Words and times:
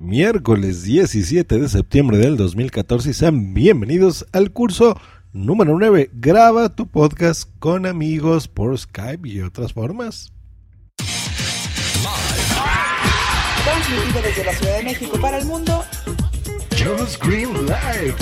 Miércoles 0.00 0.82
17 0.84 1.58
de 1.58 1.68
septiembre 1.68 2.16
del 2.16 2.38
2014 2.38 3.10
y 3.10 3.12
sean 3.12 3.52
bienvenidos 3.52 4.24
al 4.32 4.50
curso 4.50 4.98
número 5.34 5.78
9. 5.78 6.08
Graba 6.14 6.70
tu 6.70 6.86
podcast 6.86 7.50
con 7.58 7.84
amigos 7.84 8.48
por 8.48 8.76
Skype 8.78 9.28
y 9.28 9.42
otras 9.42 9.74
formas. 9.74 10.32
Transmitido 13.62 14.22
desde 14.22 14.44
la 14.44 14.52
Ciudad 14.54 14.78
de 14.78 14.84
México 14.84 15.20
para 15.20 15.36
el 15.36 15.44
mundo. 15.44 15.84
Just 16.78 17.22
Green 17.22 17.52
Live. 17.66 18.14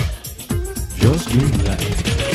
Just 1.01 1.29
Green 1.33 1.59
Live. 1.59 2.28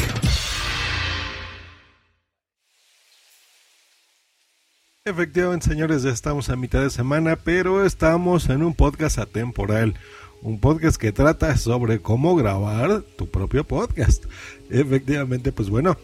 Efectivamente, 5.14 5.68
señores, 5.68 6.02
ya 6.02 6.10
estamos 6.10 6.50
a 6.50 6.56
mitad 6.56 6.82
de 6.82 6.90
semana, 6.90 7.36
pero 7.36 7.86
estamos 7.86 8.50
en 8.50 8.64
un 8.64 8.74
podcast 8.74 9.20
atemporal. 9.20 9.94
Un 10.42 10.60
podcast 10.60 10.98
que 10.98 11.12
trata 11.12 11.56
sobre 11.56 12.00
cómo 12.00 12.36
grabar 12.36 13.04
tu 13.16 13.30
propio 13.30 13.64
podcast. 13.64 14.26
Efectivamente, 14.72 15.52
pues 15.52 15.70
bueno, 15.70 15.98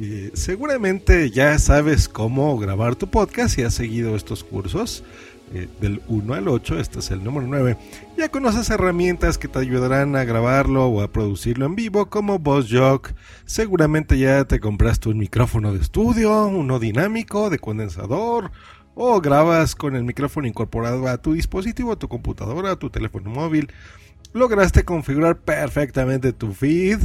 eh, 0.00 0.30
seguramente 0.32 1.30
ya 1.30 1.58
sabes 1.58 2.08
cómo 2.08 2.56
grabar 2.58 2.96
tu 2.96 3.08
podcast 3.08 3.58
y 3.58 3.62
has 3.62 3.74
seguido 3.74 4.16
estos 4.16 4.42
cursos. 4.42 5.04
Eh, 5.54 5.68
del 5.80 6.02
1 6.08 6.34
al 6.34 6.48
8, 6.48 6.80
este 6.80 6.98
es 6.98 7.10
el 7.12 7.22
número 7.22 7.46
9. 7.46 7.76
Ya 8.16 8.28
conoces 8.30 8.68
herramientas 8.68 9.38
que 9.38 9.46
te 9.46 9.60
ayudarán 9.60 10.16
a 10.16 10.24
grabarlo 10.24 10.86
o 10.86 11.02
a 11.02 11.12
producirlo 11.12 11.66
en 11.66 11.76
vivo, 11.76 12.06
como 12.06 12.40
VozJock. 12.40 13.12
Seguramente 13.44 14.18
ya 14.18 14.44
te 14.44 14.58
compraste 14.58 15.08
un 15.08 15.18
micrófono 15.18 15.72
de 15.72 15.80
estudio, 15.80 16.46
uno 16.46 16.80
dinámico, 16.80 17.48
de 17.48 17.60
condensador, 17.60 18.50
o 18.96 19.20
grabas 19.20 19.76
con 19.76 19.94
el 19.94 20.02
micrófono 20.02 20.48
incorporado 20.48 21.06
a 21.06 21.18
tu 21.18 21.34
dispositivo, 21.34 21.92
a 21.92 21.98
tu 21.98 22.08
computadora, 22.08 22.72
a 22.72 22.76
tu 22.76 22.90
teléfono 22.90 23.30
móvil. 23.30 23.70
Lograste 24.32 24.84
configurar 24.84 25.38
perfectamente 25.38 26.32
tu 26.32 26.52
feed. 26.54 26.98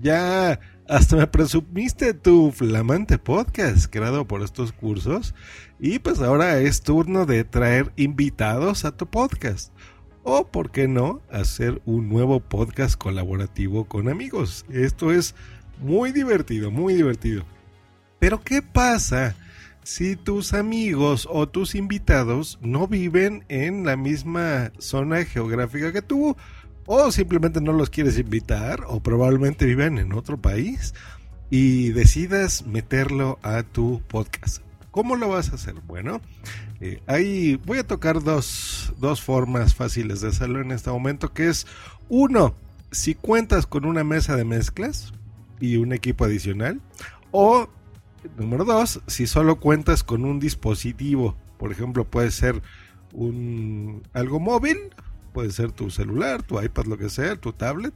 Ya 0.00 0.60
hasta 0.90 1.14
me 1.14 1.26
presumiste 1.28 2.14
tu 2.14 2.50
flamante 2.50 3.16
podcast 3.16 3.86
creado 3.86 4.26
por 4.26 4.42
estos 4.42 4.72
cursos. 4.72 5.36
Y 5.78 6.00
pues 6.00 6.20
ahora 6.20 6.58
es 6.58 6.82
turno 6.82 7.26
de 7.26 7.44
traer 7.44 7.92
invitados 7.94 8.84
a 8.84 8.96
tu 8.96 9.06
podcast. 9.06 9.72
O, 10.24 10.48
por 10.48 10.72
qué 10.72 10.88
no, 10.88 11.22
hacer 11.30 11.80
un 11.84 12.08
nuevo 12.08 12.40
podcast 12.40 12.96
colaborativo 12.96 13.84
con 13.84 14.08
amigos. 14.08 14.66
Esto 14.68 15.12
es 15.12 15.36
muy 15.78 16.10
divertido, 16.10 16.72
muy 16.72 16.94
divertido. 16.94 17.44
Pero, 18.18 18.42
¿qué 18.42 18.60
pasa 18.60 19.36
si 19.84 20.16
tus 20.16 20.52
amigos 20.54 21.28
o 21.30 21.48
tus 21.48 21.76
invitados 21.76 22.58
no 22.62 22.88
viven 22.88 23.44
en 23.48 23.86
la 23.86 23.96
misma 23.96 24.72
zona 24.78 25.24
geográfica 25.24 25.92
que 25.92 26.02
tú? 26.02 26.36
O 26.86 27.10
simplemente 27.12 27.60
no 27.60 27.72
los 27.72 27.90
quieres 27.90 28.18
invitar 28.18 28.84
o 28.88 29.00
probablemente 29.00 29.66
viven 29.66 29.98
en 29.98 30.12
otro 30.12 30.36
país 30.36 30.94
y 31.50 31.90
decidas 31.90 32.66
meterlo 32.66 33.38
a 33.42 33.62
tu 33.62 34.00
podcast. 34.08 34.62
¿Cómo 34.90 35.16
lo 35.16 35.28
vas 35.28 35.50
a 35.50 35.54
hacer? 35.54 35.74
Bueno, 35.86 36.20
eh, 36.80 37.00
ahí 37.06 37.60
voy 37.64 37.78
a 37.78 37.86
tocar 37.86 38.22
dos, 38.22 38.92
dos 38.98 39.22
formas 39.22 39.74
fáciles 39.74 40.20
de 40.20 40.28
hacerlo 40.28 40.60
en 40.60 40.72
este 40.72 40.90
momento, 40.90 41.32
que 41.32 41.48
es 41.48 41.66
uno, 42.08 42.54
si 42.90 43.14
cuentas 43.14 43.66
con 43.66 43.84
una 43.84 44.02
mesa 44.02 44.34
de 44.34 44.44
mezclas 44.44 45.12
y 45.60 45.76
un 45.76 45.92
equipo 45.92 46.24
adicional, 46.24 46.80
o 47.30 47.68
número 48.36 48.64
dos, 48.64 49.00
si 49.06 49.26
solo 49.26 49.60
cuentas 49.60 50.02
con 50.02 50.24
un 50.24 50.40
dispositivo, 50.40 51.36
por 51.58 51.70
ejemplo, 51.70 52.04
puede 52.04 52.30
ser 52.30 52.62
un 53.12 54.02
algo 54.12 54.40
móvil 54.40 54.78
Puede 55.32 55.50
ser 55.50 55.72
tu 55.72 55.90
celular, 55.90 56.42
tu 56.42 56.60
iPad, 56.60 56.86
lo 56.86 56.98
que 56.98 57.08
sea, 57.08 57.36
tu 57.36 57.52
tablet 57.52 57.94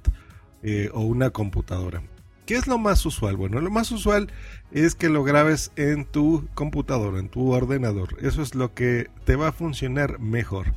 eh, 0.62 0.91
o 0.93 1.00
una 1.00 1.31
computadora. 1.31 2.03
¿Qué 2.47 2.56
es 2.56 2.67
lo 2.67 2.77
más 2.77 3.05
usual? 3.06 3.37
Bueno, 3.37 3.61
lo 3.61 3.71
más 3.71 3.91
usual 3.91 4.31
es 4.71 4.95
que 4.95 5.09
lo 5.09 5.25
grabes 5.25 5.72
en 5.77 6.05
tu 6.05 6.47
computadora, 6.55 7.19
en 7.19 7.31
tu 7.31 7.53
ordenador. 7.53 8.17
Eso 8.21 8.43
es 8.43 8.55
lo 8.55 8.75
que 8.75 9.09
te 9.25 9.37
va 9.37 9.49
a 9.49 9.53
funcionar 9.53 10.19
mejor. 10.21 10.75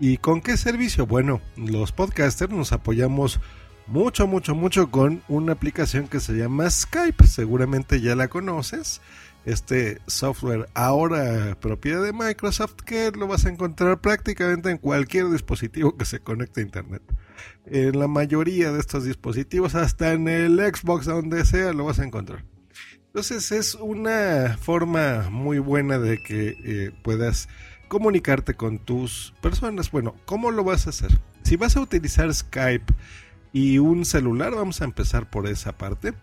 ¿Y 0.00 0.16
con 0.18 0.40
qué 0.40 0.56
servicio? 0.56 1.06
Bueno, 1.06 1.40
los 1.56 1.92
podcasters 1.92 2.52
nos 2.52 2.72
apoyamos 2.72 3.40
mucho, 3.86 4.26
mucho, 4.26 4.54
mucho 4.56 4.90
con 4.90 5.22
una 5.28 5.52
aplicación 5.52 6.08
que 6.08 6.18
se 6.18 6.34
llama 6.34 6.68
Skype. 6.68 7.26
Seguramente 7.26 8.00
ya 8.00 8.16
la 8.16 8.28
conoces 8.28 9.00
este 9.46 10.00
software 10.08 10.68
ahora 10.74 11.56
propiedad 11.60 12.02
de 12.02 12.12
Microsoft 12.12 12.74
que 12.84 13.12
lo 13.12 13.28
vas 13.28 13.46
a 13.46 13.48
encontrar 13.48 14.00
prácticamente 14.00 14.70
en 14.70 14.78
cualquier 14.78 15.30
dispositivo 15.30 15.96
que 15.96 16.04
se 16.04 16.20
conecte 16.20 16.60
a 16.60 16.64
internet. 16.64 17.02
En 17.64 17.98
la 17.98 18.08
mayoría 18.08 18.72
de 18.72 18.80
estos 18.80 19.04
dispositivos, 19.04 19.74
hasta 19.76 20.12
en 20.12 20.28
el 20.28 20.58
Xbox, 20.58 21.06
donde 21.06 21.44
sea, 21.44 21.72
lo 21.72 21.84
vas 21.84 22.00
a 22.00 22.04
encontrar. 22.04 22.44
Entonces 23.06 23.52
es 23.52 23.76
una 23.76 24.58
forma 24.60 25.30
muy 25.30 25.60
buena 25.60 25.98
de 25.98 26.22
que 26.22 26.56
eh, 26.64 26.92
puedas 27.02 27.48
comunicarte 27.88 28.54
con 28.54 28.78
tus 28.78 29.32
personas. 29.40 29.92
Bueno, 29.92 30.16
¿cómo 30.24 30.50
lo 30.50 30.64
vas 30.64 30.86
a 30.86 30.90
hacer? 30.90 31.20
Si 31.44 31.56
vas 31.56 31.76
a 31.76 31.80
utilizar 31.80 32.34
Skype 32.34 32.92
y 33.52 33.78
un 33.78 34.04
celular, 34.04 34.56
vamos 34.56 34.80
a 34.80 34.84
empezar 34.84 35.30
por 35.30 35.46
esa 35.46 35.78
parte 35.78 36.14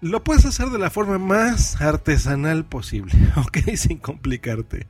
lo 0.00 0.22
puedes 0.22 0.44
hacer 0.44 0.68
de 0.68 0.78
la 0.78 0.90
forma 0.90 1.18
más 1.18 1.80
artesanal 1.80 2.64
posible, 2.64 3.12
¿ok? 3.36 3.74
Sin 3.76 3.98
complicarte. 3.98 4.86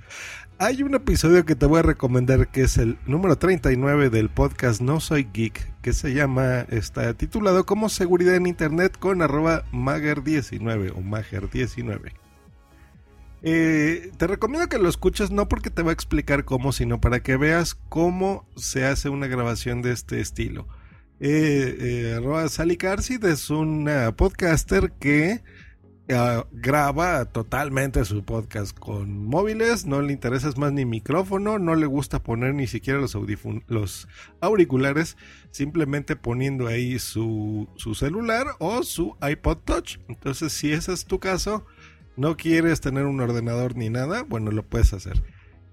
Hay 0.58 0.82
un 0.82 0.94
episodio 0.94 1.44
que 1.44 1.54
te 1.54 1.66
voy 1.66 1.78
a 1.78 1.82
recomendar 1.82 2.48
que 2.48 2.62
es 2.62 2.78
el 2.78 2.98
número 3.06 3.38
39 3.38 4.10
del 4.10 4.28
podcast 4.28 4.80
No 4.80 4.98
Soy 4.98 5.28
Geek, 5.32 5.80
que 5.82 5.92
se 5.92 6.14
llama, 6.14 6.62
está 6.68 7.14
titulado 7.14 7.64
como 7.64 7.88
Seguridad 7.88 8.34
en 8.34 8.46
Internet 8.46 8.98
con 8.98 9.22
arroba 9.22 9.64
Mager19 9.72 10.92
o 10.96 11.00
Mager19. 11.00 12.12
Eh, 13.42 14.10
te 14.16 14.26
recomiendo 14.26 14.68
que 14.68 14.78
lo 14.78 14.88
escuches 14.88 15.30
no 15.30 15.48
porque 15.48 15.70
te 15.70 15.82
va 15.82 15.90
a 15.90 15.94
explicar 15.94 16.44
cómo, 16.44 16.72
sino 16.72 17.00
para 17.00 17.20
que 17.20 17.36
veas 17.36 17.76
cómo 17.88 18.44
se 18.56 18.84
hace 18.84 19.10
una 19.10 19.28
grabación 19.28 19.80
de 19.80 19.92
este 19.92 20.20
estilo 20.20 20.66
eh, 21.20 22.16
eh, 22.20 22.48
Sally 22.48 22.76
Carsid 22.76 23.24
es 23.24 23.50
una 23.50 24.14
podcaster 24.14 24.92
que 24.92 25.42
eh, 26.10 26.42
graba 26.52 27.26
totalmente 27.26 28.04
su 28.06 28.24
podcast 28.24 28.78
con 28.78 29.26
móviles, 29.26 29.84
no 29.84 30.00
le 30.00 30.14
interesa 30.14 30.50
más 30.56 30.72
ni 30.72 30.86
micrófono, 30.86 31.58
no 31.58 31.74
le 31.74 31.84
gusta 31.84 32.22
poner 32.22 32.54
ni 32.54 32.66
siquiera 32.66 32.98
los, 32.98 33.14
los 33.66 34.08
auriculares, 34.40 35.18
simplemente 35.50 36.16
poniendo 36.16 36.66
ahí 36.66 36.98
su, 36.98 37.68
su 37.76 37.94
celular 37.94 38.46
o 38.58 38.82
su 38.84 39.16
iPod 39.20 39.58
Touch. 39.58 39.98
Entonces, 40.08 40.52
si 40.52 40.72
ese 40.72 40.94
es 40.94 41.04
tu 41.04 41.18
caso, 41.18 41.66
no 42.16 42.38
quieres 42.38 42.80
tener 42.80 43.04
un 43.04 43.20
ordenador 43.20 43.76
ni 43.76 43.90
nada, 43.90 44.22
bueno, 44.22 44.50
lo 44.50 44.62
puedes 44.62 44.94
hacer. 44.94 45.22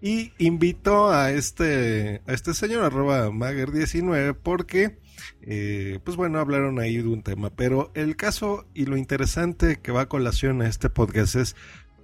Y 0.01 0.33
invito 0.37 1.09
a 1.11 1.31
este, 1.31 2.21
a 2.27 2.33
este 2.33 2.53
señor, 2.53 2.83
arroba 2.83 3.29
Mager19, 3.29 4.37
porque 4.41 4.97
eh, 5.41 5.99
pues 6.03 6.17
bueno, 6.17 6.39
hablaron 6.39 6.79
ahí 6.79 6.97
de 6.97 7.07
un 7.07 7.21
tema, 7.21 7.49
pero 7.49 7.91
el 7.93 8.15
caso 8.15 8.65
y 8.73 8.85
lo 8.85 8.97
interesante 8.97 9.77
que 9.77 9.91
va 9.91 10.01
a 10.01 10.09
colación 10.09 10.61
a 10.61 10.67
este 10.67 10.89
podcast 10.89 11.35
es 11.35 11.55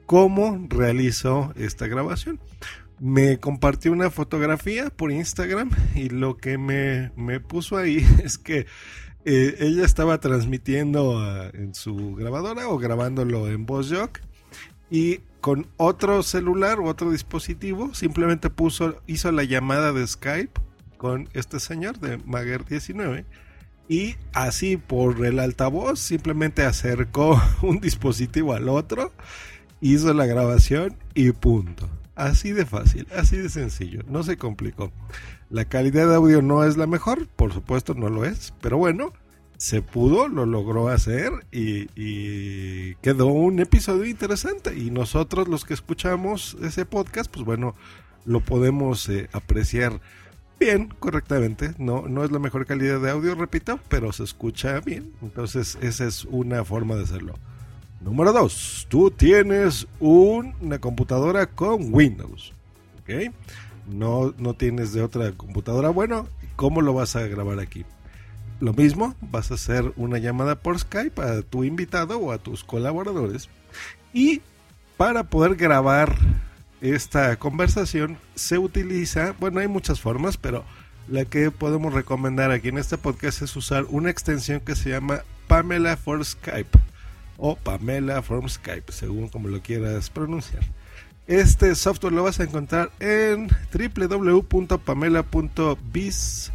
cómo 0.06 0.68
realizó 0.70 1.54
esta 1.56 1.88
grabación. 1.88 2.40
Me 3.00 3.40
compartió 3.40 3.92
una 3.92 4.12
fotografía 4.12 4.90
por 4.92 5.12
Instagram 5.12 5.72
y 5.96 6.10
lo 6.10 6.38
que 6.38 6.58
me, 6.58 7.40
puso 7.40 7.78
ahí 7.78 8.06
es 8.24 8.38
que 8.38 8.68
eh, 9.26 9.56
ella 9.60 9.86
estaba 9.86 10.20
transmitiendo 10.20 11.20
ah, 11.20 11.50
en 11.54 11.74
su 11.74 12.16
grabadora 12.16 12.68
o 12.68 12.78
grabándolo 12.78 13.48
en 13.48 13.66
VozJock 13.66 14.20
y 14.90 15.22
con 15.42 15.68
otro 15.78 16.24
celular 16.24 16.80
u 16.80 16.88
otro 16.88 17.12
dispositivo 17.12 17.94
simplemente 17.94 18.50
puso 18.50 19.02
hizo 19.08 19.32
la 19.32 19.44
llamada 19.44 19.92
de 19.92 20.08
Skype 20.08 20.62
con 20.98 21.28
este 21.34 21.60
señor 21.60 22.00
de 22.00 22.18
Maguer 22.20 22.64
19 22.64 23.26
y 23.92 24.16
así 24.32 24.78
por 24.78 25.26
el 25.26 25.40
altavoz 25.40 26.00
simplemente 26.00 26.64
acercó 26.64 27.42
un 27.62 27.82
dispositivo 27.82 28.54
al 28.54 28.70
otro, 28.70 29.12
hizo 29.82 30.14
la 30.14 30.26
grabación 30.26 30.96
y 31.14 31.32
punto. 31.34 31.90
Así 32.16 32.54
de 32.54 32.66
fácil, 32.66 33.08
así 33.18 33.36
de 33.36 33.50
sencillo, 33.50 34.04
no 34.08 34.24
se 34.24 34.38
complicó. 34.38 34.94
La 35.50 35.66
calidad 35.66 36.08
de 36.08 36.16
audio 36.16 36.42
no 36.42 36.64
es 36.64 36.78
la 36.78 36.88
mejor, 36.88 37.28
por 37.28 37.52
supuesto 37.52 37.94
no 37.94 38.08
lo 38.08 38.24
es, 38.24 38.54
pero 38.62 38.78
bueno, 38.78 39.12
se 39.62 39.84
pudo, 39.84 40.28
lo 40.28 40.48
logró 40.48 40.88
hacer 40.88 41.32
y, 41.52 42.96
quedó 42.96 43.28
un 43.28 43.60
episodio 43.60 44.06
interesante. 44.06 44.76
Y 44.76 44.90
nosotros 44.90 45.48
los 45.48 45.66
que 45.66 45.76
escuchamos 45.76 46.58
ese 46.64 46.84
podcast, 46.84 47.32
pues 47.32 47.46
bueno, 47.46 47.76
lo 48.26 48.40
podemos 48.40 49.08
eh, 49.08 49.30
apreciar 49.34 50.02
bien, 50.60 50.92
correctamente. 50.98 51.76
No, 51.78 52.08
no 52.08 52.24
es 52.24 52.32
la 52.32 52.40
mejor 52.40 52.66
calidad 52.66 53.00
de 53.02 53.12
audio, 53.12 53.36
repito, 53.36 53.80
pero 53.88 54.12
se 54.12 54.24
escucha 54.24 54.80
bien. 54.80 55.14
Entonces 55.22 55.78
esa 55.80 56.08
es 56.08 56.26
una 56.26 56.66
forma 56.66 56.96
de 56.96 57.04
hacerlo. 57.04 57.36
Número 58.00 58.34
dos, 58.34 58.88
tú 58.90 59.12
tienes 59.12 59.88
una 60.00 60.80
computadora 60.80 61.46
con 61.46 61.94
Windows. 61.94 62.56
¿Ok? 63.02 63.32
No, 63.88 64.34
no 64.40 64.56
tienes 64.56 64.92
de 64.92 65.04
otra 65.04 65.34
computadora. 65.34 65.90
Bueno, 65.90 66.28
¿cómo 66.56 66.82
lo 66.82 66.96
vas 66.96 67.16
a 67.16 67.28
grabar 67.28 67.60
aquí? 67.60 67.86
Lo 68.62 68.74
mismo, 68.74 69.16
vas 69.22 69.52
a 69.52 69.56
hacer 69.56 69.92
una 69.96 70.20
llamada 70.20 70.56
por 70.56 70.80
Skype 70.80 71.22
a 71.22 71.42
tu 71.42 71.64
invitado 71.64 72.20
o 72.20 72.32
a 72.32 72.38
tus 72.38 72.64
colaboradores. 72.64 73.50
Y 74.14 74.42
para 74.98 75.24
poder 75.24 75.56
grabar 75.56 76.16
esta 76.80 77.36
conversación 77.38 78.18
se 78.36 78.58
utiliza, 78.58 79.36
bueno, 79.40 79.60
hay 79.60 79.68
muchas 79.68 80.00
formas, 80.00 80.38
pero 80.38 80.64
la 81.08 81.26
que 81.26 81.52
podemos 81.52 81.94
recomendar 81.94 82.52
aquí 82.52 82.70
en 82.70 82.78
este 82.78 82.98
podcast 82.98 83.42
es 83.42 83.54
usar 83.56 83.86
una 83.90 84.10
extensión 84.10 84.62
que 84.62 84.76
se 84.76 84.92
llama 84.92 85.22
Pamela 85.48 85.98
for 85.98 86.24
Skype 86.24 86.80
o 87.38 87.56
Pamela 87.56 88.22
from 88.22 88.48
Skype, 88.48 88.92
según 88.92 89.28
como 89.28 89.48
lo 89.48 89.60
quieras 89.62 90.12
pronunciar. 90.12 90.64
Este 91.28 91.76
software 91.76 92.14
lo 92.14 92.24
vas 92.24 92.40
a 92.40 92.44
encontrar 92.44 92.92
en 93.00 93.50
www.pamela.biz 93.74 96.52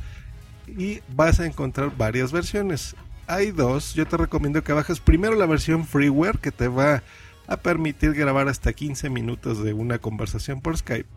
y 0.66 1.00
vas 1.14 1.40
a 1.40 1.46
encontrar 1.46 1.96
varias 1.96 2.32
versiones. 2.32 2.96
Hay 3.26 3.50
dos, 3.50 3.94
yo 3.94 4.06
te 4.06 4.16
recomiendo 4.16 4.62
que 4.62 4.72
bajes 4.72 5.00
primero 5.00 5.34
la 5.34 5.46
versión 5.46 5.84
freeware 5.84 6.38
que 6.38 6.52
te 6.52 6.68
va 6.68 7.02
a 7.46 7.56
permitir 7.56 8.14
grabar 8.14 8.48
hasta 8.48 8.72
15 8.72 9.10
minutos 9.10 9.62
de 9.62 9.72
una 9.72 9.98
conversación 9.98 10.60
por 10.60 10.76
Skype. 10.76 11.08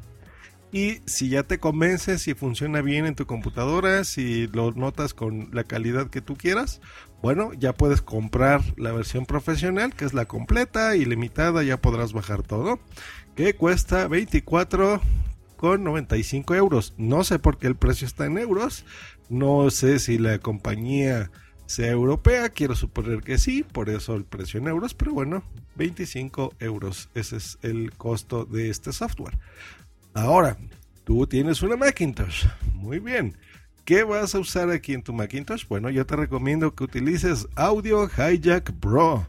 Y 0.72 1.02
si 1.06 1.30
ya 1.30 1.44
te 1.44 1.60
convences, 1.60 2.22
si 2.22 2.36
funciona 2.36 2.82
bien 2.82 3.08
en 3.08 3.16
tu 3.16 3.26
computadora, 3.26 4.04
si 4.04 4.46
lo 4.48 4.72
notas 4.72 5.16
con 5.16 5.50
la 5.52 5.64
calidad 5.64 6.12
que 6.12 6.22
tú 6.22 6.36
quieras, 6.36 6.80
bueno, 7.24 7.54
ya 7.54 7.74
puedes 7.74 8.04
comprar 8.04 8.62
la 8.78 8.92
versión 8.92 9.26
profesional, 9.26 9.96
que 9.96 10.06
es 10.06 10.14
la 10.14 10.26
completa 10.26 10.96
y 10.96 11.06
limitada, 11.06 11.64
ya 11.64 11.78
podrás 11.78 12.14
bajar 12.14 12.44
todo, 12.44 12.80
que 13.36 13.56
cuesta 13.56 14.08
24 14.08 15.02
con 15.58 15.84
95 15.84 16.54
euros. 16.54 16.94
No 16.98 17.24
sé 17.24 17.40
por 17.40 17.58
qué 17.58 17.66
el 17.66 17.76
precio 17.76 18.06
está 18.06 18.28
en 18.28 18.38
euros, 18.38 18.86
no 19.30 19.70
sé 19.70 20.00
si 20.00 20.18
la 20.18 20.40
compañía 20.40 21.32
sea 21.68 21.92
europea, 21.92 22.50
quiero 22.50 22.76
suponer 22.76 23.22
que 23.22 23.38
sí, 23.38 23.64
por 23.64 23.90
eso 23.90 24.16
el 24.16 24.26
precio 24.26 24.60
en 24.60 24.68
euros, 24.68 24.96
pero 24.96 25.14
bueno, 25.14 25.44
25 25.76 26.56
euros, 26.60 27.10
ese 27.14 27.38
es 27.38 27.60
el 27.62 27.92
costo 27.94 28.46
de 28.46 28.70
este 28.70 28.92
software. 28.92 29.38
Ahora, 30.16 30.58
tú 31.04 31.28
tienes 31.28 31.62
una 31.62 31.78
Macintosh, 31.78 32.48
muy 32.74 32.98
bien. 32.98 33.38
¿Qué 33.86 34.04
vas 34.04 34.34
a 34.34 34.40
usar 34.40 34.72
aquí 34.72 34.94
en 34.94 35.04
tu 35.04 35.14
Macintosh? 35.14 35.68
Bueno, 35.68 35.90
yo 35.90 36.06
te 36.06 36.16
recomiendo 36.16 36.74
que 36.74 36.84
utilices 36.84 37.48
Audio 37.56 38.08
Hijack 38.08 38.74
Pro. 38.74 39.28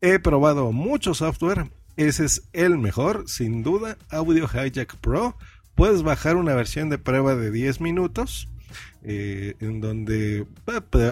He 0.00 0.18
probado 0.18 0.72
mucho 0.72 1.12
software, 1.12 1.70
ese 1.96 2.24
es 2.24 2.48
el 2.54 2.78
mejor, 2.78 3.28
sin 3.28 3.62
duda, 3.62 3.98
Audio 4.10 4.46
Hijack 4.46 4.96
Pro. 4.96 5.36
Puedes 5.74 6.02
bajar 6.02 6.36
una 6.36 6.54
versión 6.54 6.88
de 6.88 6.98
prueba 6.98 7.34
de 7.34 7.50
10 7.50 7.82
minutos 7.82 8.48
eh, 9.02 9.54
en 9.60 9.80
donde 9.80 10.46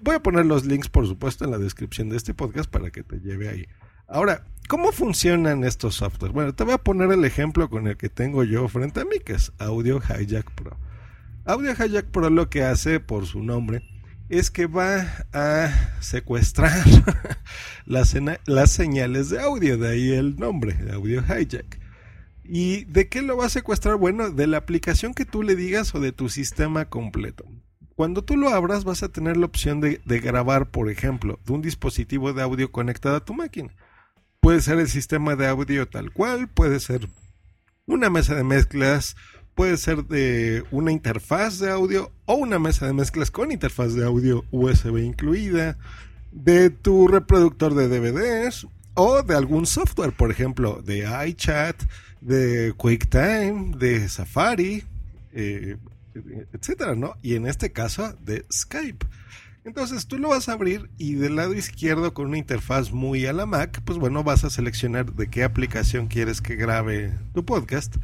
Voy 0.00 0.16
a 0.16 0.22
poner 0.22 0.46
los 0.46 0.64
links, 0.64 0.88
por 0.88 1.06
supuesto, 1.06 1.44
en 1.44 1.52
la 1.52 1.58
descripción 1.58 2.08
de 2.08 2.16
este 2.16 2.34
podcast 2.34 2.68
para 2.68 2.90
que 2.90 3.04
te 3.04 3.20
lleve 3.20 3.48
ahí. 3.48 3.66
Ahora, 4.08 4.44
¿cómo 4.68 4.92
funcionan 4.92 5.64
estos 5.64 5.96
softwares? 5.96 6.34
Bueno, 6.34 6.54
te 6.54 6.64
voy 6.64 6.74
a 6.74 6.78
poner 6.78 7.12
el 7.12 7.24
ejemplo 7.24 7.70
con 7.70 7.86
el 7.86 7.96
que 7.96 8.08
tengo 8.08 8.42
yo 8.42 8.66
frente 8.68 9.00
a 9.00 9.04
mí, 9.04 9.20
que 9.24 9.34
es 9.34 9.52
Audio 9.58 10.00
Hijack 10.00 10.50
Pro. 10.52 10.76
Audio 11.48 11.70
Hijack 11.70 12.06
Pro 12.06 12.28
lo 12.28 12.50
que 12.50 12.64
hace 12.64 12.98
por 12.98 13.24
su 13.24 13.40
nombre 13.40 13.84
es 14.28 14.50
que 14.50 14.66
va 14.66 15.06
a 15.32 15.70
secuestrar 16.00 16.72
las, 17.86 18.10
señales 18.72 19.30
de 19.30 19.40
audio, 19.40 19.78
de 19.78 19.88
ahí 19.88 20.12
el 20.12 20.34
nombre, 20.34 20.76
Audio 20.92 21.22
Hijack. 21.22 21.80
¿Y 22.42 22.84
de 22.86 23.08
qué 23.08 23.22
lo 23.22 23.36
va 23.36 23.46
a 23.46 23.50
secuestrar? 23.50 23.94
Bueno, 23.94 24.30
de 24.30 24.48
la 24.48 24.56
aplicación 24.56 25.14
que 25.14 25.24
tú 25.24 25.44
le 25.44 25.54
digas 25.54 25.94
o 25.94 26.00
de 26.00 26.10
tu 26.10 26.28
sistema 26.28 26.86
completo. 26.86 27.44
Cuando 27.94 28.24
tú 28.24 28.36
lo 28.36 28.48
abras 28.48 28.82
vas 28.82 29.04
a 29.04 29.12
tener 29.12 29.36
la 29.36 29.46
opción 29.46 29.80
de 29.80 30.20
grabar, 30.20 30.72
por 30.72 30.90
ejemplo, 30.90 31.38
de 31.46 31.52
un 31.52 31.62
dispositivo 31.62 32.32
de 32.32 32.42
audio 32.42 32.72
conectado 32.72 33.14
a 33.14 33.24
tu 33.24 33.34
máquina. 33.34 33.70
Puede 34.40 34.60
ser 34.62 34.80
el 34.80 34.88
sistema 34.88 35.36
de 35.36 35.46
audio 35.46 35.86
tal 35.86 36.10
cual, 36.10 36.48
puede 36.48 36.80
ser 36.80 37.08
una 37.86 38.10
mesa 38.10 38.34
de 38.34 38.42
mezclas, 38.42 39.16
puede 39.56 39.78
ser 39.78 40.04
de 40.04 40.64
una 40.70 40.92
interfaz 40.92 41.58
de 41.58 41.70
audio 41.70 42.12
o 42.26 42.34
una 42.34 42.58
mesa 42.58 42.86
de 42.86 42.92
mezclas 42.92 43.30
con 43.30 43.50
interfaz 43.50 43.94
de 43.94 44.04
audio 44.04 44.44
USB 44.50 44.98
incluida, 44.98 45.78
de 46.30 46.68
tu 46.68 47.08
reproductor 47.08 47.74
de 47.74 47.88
DVDs 47.88 48.66
o 48.92 49.22
de 49.22 49.34
algún 49.34 49.66
software, 49.66 50.12
por 50.12 50.30
ejemplo, 50.30 50.82
de 50.84 51.08
iChat, 51.28 51.82
de 52.20 52.74
QuickTime, 52.76 53.74
de 53.78 54.06
Safari, 54.10 54.84
eh, 55.32 55.78
etcétera, 56.52 56.94
¿no? 56.94 57.14
Y 57.22 57.34
en 57.34 57.46
este 57.46 57.72
caso 57.72 58.14
de 58.20 58.44
Skype. 58.52 59.06
Entonces 59.66 60.06
tú 60.06 60.16
lo 60.18 60.28
vas 60.28 60.48
a 60.48 60.52
abrir 60.52 60.88
y 60.96 61.16
del 61.16 61.34
lado 61.34 61.52
izquierdo 61.52 62.14
con 62.14 62.26
una 62.26 62.38
interfaz 62.38 62.92
muy 62.92 63.26
a 63.26 63.32
la 63.32 63.46
Mac, 63.46 63.82
pues 63.84 63.98
bueno, 63.98 64.22
vas 64.22 64.44
a 64.44 64.50
seleccionar 64.50 65.12
de 65.12 65.28
qué 65.28 65.42
aplicación 65.42 66.06
quieres 66.06 66.40
que 66.40 66.54
grabe 66.54 67.18
tu 67.34 67.44
podcast 67.44 67.96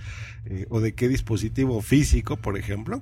eh, 0.47 0.67
o 0.71 0.81
de 0.81 0.97
qué 0.97 1.07
dispositivo 1.07 1.81
físico, 1.81 2.37
por 2.37 2.59
ejemplo. 2.59 3.01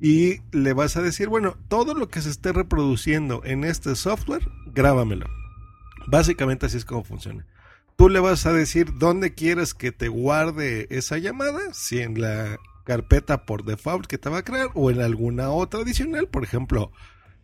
Y 0.00 0.40
le 0.50 0.72
vas 0.72 0.96
a 0.96 1.02
decir, 1.02 1.28
bueno, 1.28 1.58
todo 1.68 1.92
lo 1.92 2.08
que 2.08 2.22
se 2.22 2.30
esté 2.30 2.54
reproduciendo 2.54 3.42
en 3.44 3.64
este 3.64 3.94
software, 3.94 4.48
grábamelo. 4.72 5.26
Básicamente 6.06 6.64
así 6.64 6.78
es 6.78 6.86
como 6.86 7.04
funciona. 7.04 7.46
Tú 7.96 8.08
le 8.08 8.18
vas 8.18 8.46
a 8.46 8.54
decir 8.54 8.94
dónde 8.96 9.34
quieres 9.34 9.74
que 9.74 9.92
te 9.92 10.08
guarde 10.08 10.86
esa 10.88 11.18
llamada, 11.18 11.60
si 11.74 11.98
en 11.98 12.18
la 12.18 12.58
carpeta 12.84 13.44
por 13.44 13.62
default 13.64 14.06
que 14.06 14.16
te 14.16 14.30
va 14.30 14.38
a 14.38 14.44
crear 14.44 14.70
o 14.72 14.90
en 14.90 15.02
alguna 15.02 15.50
otra 15.50 15.80
adicional, 15.80 16.28
por 16.28 16.44
ejemplo, 16.44 16.92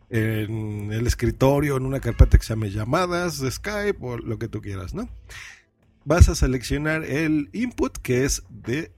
en 0.09 0.91
el 0.93 1.07
escritorio, 1.07 1.77
en 1.77 1.85
una 1.85 1.99
carpeta 1.99 2.37
que 2.37 2.43
se 2.43 2.53
llame 2.53 2.71
llamadas 2.71 3.43
Skype 3.49 3.97
o 4.01 4.17
lo 4.17 4.39
que 4.39 4.47
tú 4.47 4.61
quieras, 4.61 4.93
¿no? 4.93 5.09
Vas 6.05 6.29
a 6.29 6.35
seleccionar 6.35 7.03
el 7.03 7.49
input 7.51 7.97
que 7.97 8.23
es 8.23 8.43
de 8.49 8.91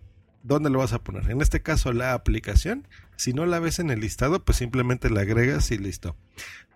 dónde 0.43 0.69
lo 0.69 0.79
vas 0.79 0.93
a 0.93 1.03
poner. 1.03 1.29
En 1.29 1.41
este 1.41 1.61
caso 1.61 1.93
la 1.93 2.13
aplicación. 2.13 2.87
Si 3.15 3.33
no 3.33 3.45
la 3.45 3.59
ves 3.59 3.79
en 3.79 3.89
el 3.89 3.99
listado, 3.99 4.45
pues 4.45 4.57
simplemente 4.57 5.09
la 5.09 5.21
agregas 5.21 5.71
y 5.71 5.77
listo. 5.77 6.15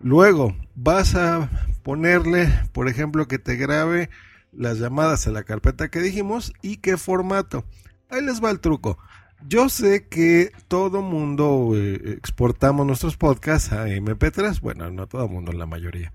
Luego 0.00 0.54
vas 0.74 1.14
a 1.14 1.48
ponerle, 1.82 2.52
por 2.72 2.88
ejemplo, 2.88 3.26
que 3.28 3.38
te 3.38 3.56
grabe 3.56 4.10
las 4.52 4.78
llamadas 4.78 5.26
a 5.26 5.30
la 5.30 5.44
carpeta 5.44 5.88
que 5.88 6.00
dijimos 6.00 6.52
y 6.60 6.76
qué 6.78 6.96
formato. 6.96 7.64
Ahí 8.10 8.20
les 8.20 8.44
va 8.44 8.50
el 8.50 8.60
truco. 8.60 8.98
Yo 9.46 9.68
sé 9.68 10.08
que 10.08 10.52
todo 10.68 11.02
mundo 11.02 11.72
eh, 11.74 12.14
exportamos 12.16 12.86
nuestros 12.86 13.18
podcasts 13.18 13.72
a 13.72 13.86
MP3. 13.88 14.60
Bueno, 14.60 14.90
no 14.90 15.06
todo 15.06 15.28
mundo, 15.28 15.52
la 15.52 15.66
mayoría. 15.66 16.14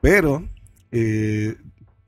Pero 0.00 0.48
eh, 0.90 1.56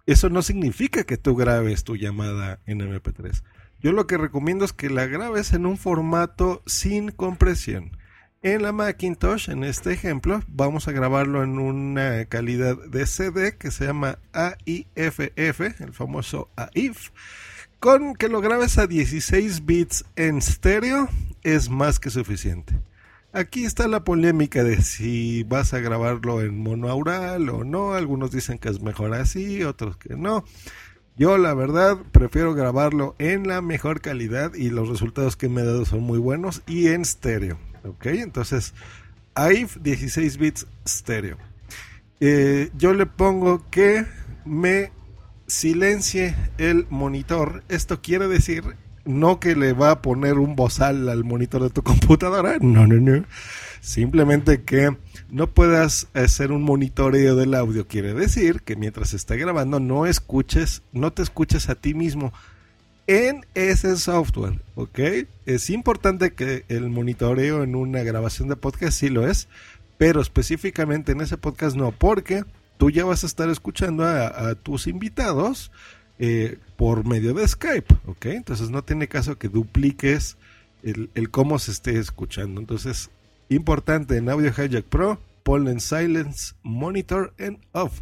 eso 0.07 0.31
no 0.31 0.41
significa 0.41 1.05
que 1.05 1.19
tú 1.19 1.37
grabes 1.37 1.85
tu 1.85 1.97
llamada 1.97 2.61
en 2.65 2.81
MP3. 2.81 3.43
Yo 3.81 3.93
lo 3.93 4.07
que 4.07 4.17
recomiendo 4.17 4.65
es 4.65 4.73
que 4.73 4.89
la 4.89 5.07
grabes 5.07 5.53
en 5.53 5.67
un 5.67 5.77
formato 5.77 6.63
sin 6.65 7.11
compresión. 7.11 7.99
En 8.41 8.63
la 8.63 8.73
Macintosh, 8.73 9.51
en 9.51 9.65
este 9.65 9.93
ejemplo, 9.93 10.43
vamos 10.49 10.89
a 10.89 10.93
grabarlo 10.93 11.43
en 11.43 11.59
una 11.59 12.25
calidad 12.25 12.77
de 12.89 13.07
CD 13.07 13.59
que 13.59 13.71
se 13.71 13.87
llama 13.87 14.19
AIFF, 14.33 15.81
el 15.81 15.93
famoso 15.93 16.51
AIF. 16.57 17.11
Con 17.85 18.15
que 18.15 18.31
lo 18.31 18.41
grabes 18.41 18.79
a 18.79 18.87
16 18.87 19.67
bits 19.67 20.07
en 20.17 20.39
estéreo 20.39 21.07
es 21.43 21.69
más 21.69 22.01
que 22.01 22.09
suficiente. 22.09 22.81
Aquí 23.35 23.67
está 23.67 23.89
la 23.89 24.05
polémica 24.05 24.65
de 24.65 24.81
si 24.81 25.43
vas 25.43 25.75
a 25.75 25.81
grabarlo 25.81 26.41
en 26.41 26.59
monoaural 26.59 27.47
o 27.51 27.63
no. 27.63 27.93
Algunos 27.93 28.31
dicen 28.31 28.57
que 28.57 28.71
es 28.71 28.81
mejor 28.81 29.13
así, 29.13 29.65
otros 29.65 29.99
que 29.99 30.17
no. 30.17 30.47
Yo 31.19 31.37
la 31.37 31.53
verdad 31.53 31.99
prefiero 32.11 32.55
grabarlo 32.55 33.17
en 33.19 33.47
la 33.47 33.61
mejor 33.61 34.01
calidad 34.01 34.55
y 34.55 34.71
los 34.71 34.89
resultados 34.89 35.37
que 35.37 35.51
me 35.51 35.61
he 35.61 35.67
dado 35.67 35.85
son 35.85 36.01
muy 36.01 36.19
buenos 36.19 36.63
y 36.67 36.87
en 36.87 37.03
estéreo. 37.03 37.59
¿Ok? 37.85 38.07
Entonces, 38.07 38.73
AIF 39.35 39.77
16 39.83 40.39
bits 40.39 40.67
estéreo. 40.87 41.37
Eh, 42.19 42.71
yo 42.79 42.95
le 42.95 43.05
pongo 43.05 43.63
que 43.71 44.07
me 44.47 44.91
silencie 45.47 46.35
el 46.59 46.87
monitor. 46.91 47.63
Esto 47.69 48.01
quiere 48.01 48.29
decir 48.29 48.65
no 49.05 49.39
que 49.39 49.55
le 49.55 49.73
va 49.73 49.91
a 49.91 50.03
poner 50.03 50.39
un 50.39 50.57
bozal 50.57 51.09
al 51.09 51.25
monitor 51.25 51.63
de 51.63 51.71
tu 51.71 51.83
computadora. 51.83 52.59
No, 52.61 52.87
no, 52.87 52.95
no. 52.95 53.25
Simplemente 53.81 54.63
que 54.63 54.97
no 55.29 55.49
puedas 55.49 56.09
hacer 56.15 56.53
un 56.53 56.63
monitoreo 56.63 57.37
del 57.37 57.55
audio. 57.55 57.87
Quiere 57.87 58.15
decir 58.15 58.63
que 58.63 58.77
mientras 58.77 59.13
esté 59.13 59.37
grabando 59.37 59.79
no 59.79 60.07
escuches, 60.07 60.83
no 60.93 61.13
te 61.13 61.23
escuches 61.23 61.69
a 61.69 61.75
ti 61.75 61.93
mismo 61.93 62.33
en 63.07 63.45
ese 63.55 63.97
software, 63.99 64.63
¿ok? 64.75 64.99
Es 65.45 65.69
importante 65.69 66.33
que 66.33 66.65
el 66.69 66.89
monitoreo 66.89 67.63
en 67.63 67.75
una 67.75 68.03
grabación 68.03 68.49
de 68.49 68.57
podcast 68.57 68.99
sí 68.99 69.11
lo 69.11 69.29
es, 69.29 69.49
pero 69.99 70.23
específicamente 70.23 71.13
en 71.13 71.21
ese 71.21 71.37
podcast 71.37 71.77
no, 71.77 71.93
porque 71.93 72.45
tú 72.77 72.91
ya 72.91 73.05
vas 73.05 73.25
a 73.25 73.27
estar 73.27 73.49
escuchando 73.49 74.05
a, 74.05 74.55
tus 74.55 74.87
invitados 74.87 75.71
eh, 76.19 76.59
por 76.77 77.07
medio 77.07 77.35
de 77.35 77.47
Skype, 77.47 77.95
¿ok? 78.07 78.27
Entonces 78.27 78.71
no 78.71 78.83
tiene 78.83 79.09
caso 79.09 79.39
que 79.39 79.49
dupliques 79.49 80.37
el, 80.83 81.31
cómo 81.31 81.59
se 81.59 81.73
esté 81.73 81.99
escuchando. 81.99 82.61
Entonces 82.61 83.11
Importante 83.49 84.17
en 84.17 84.29
Audio 84.29 84.51
Hijack 84.51 84.85
Pro, 84.85 85.21
ponle 85.43 85.79
Silence, 85.79 86.55
Monitor 86.63 87.35
en 87.39 87.61
Off. 87.73 88.01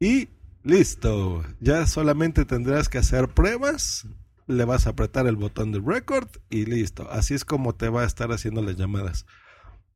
Y 0.00 0.28
listo, 0.62 1.44
ya 1.60 1.86
solamente 1.86 2.44
tendrás 2.44 2.88
que 2.88 2.98
hacer 2.98 3.28
pruebas, 3.28 4.06
le 4.46 4.64
vas 4.64 4.86
a 4.86 4.90
apretar 4.90 5.26
el 5.26 5.36
botón 5.36 5.72
de 5.72 5.80
record 5.80 6.28
y 6.48 6.64
listo. 6.64 7.10
Así 7.10 7.34
es 7.34 7.44
como 7.44 7.74
te 7.74 7.88
va 7.88 8.02
a 8.02 8.06
estar 8.06 8.32
haciendo 8.32 8.62
las 8.62 8.76
llamadas. 8.76 9.26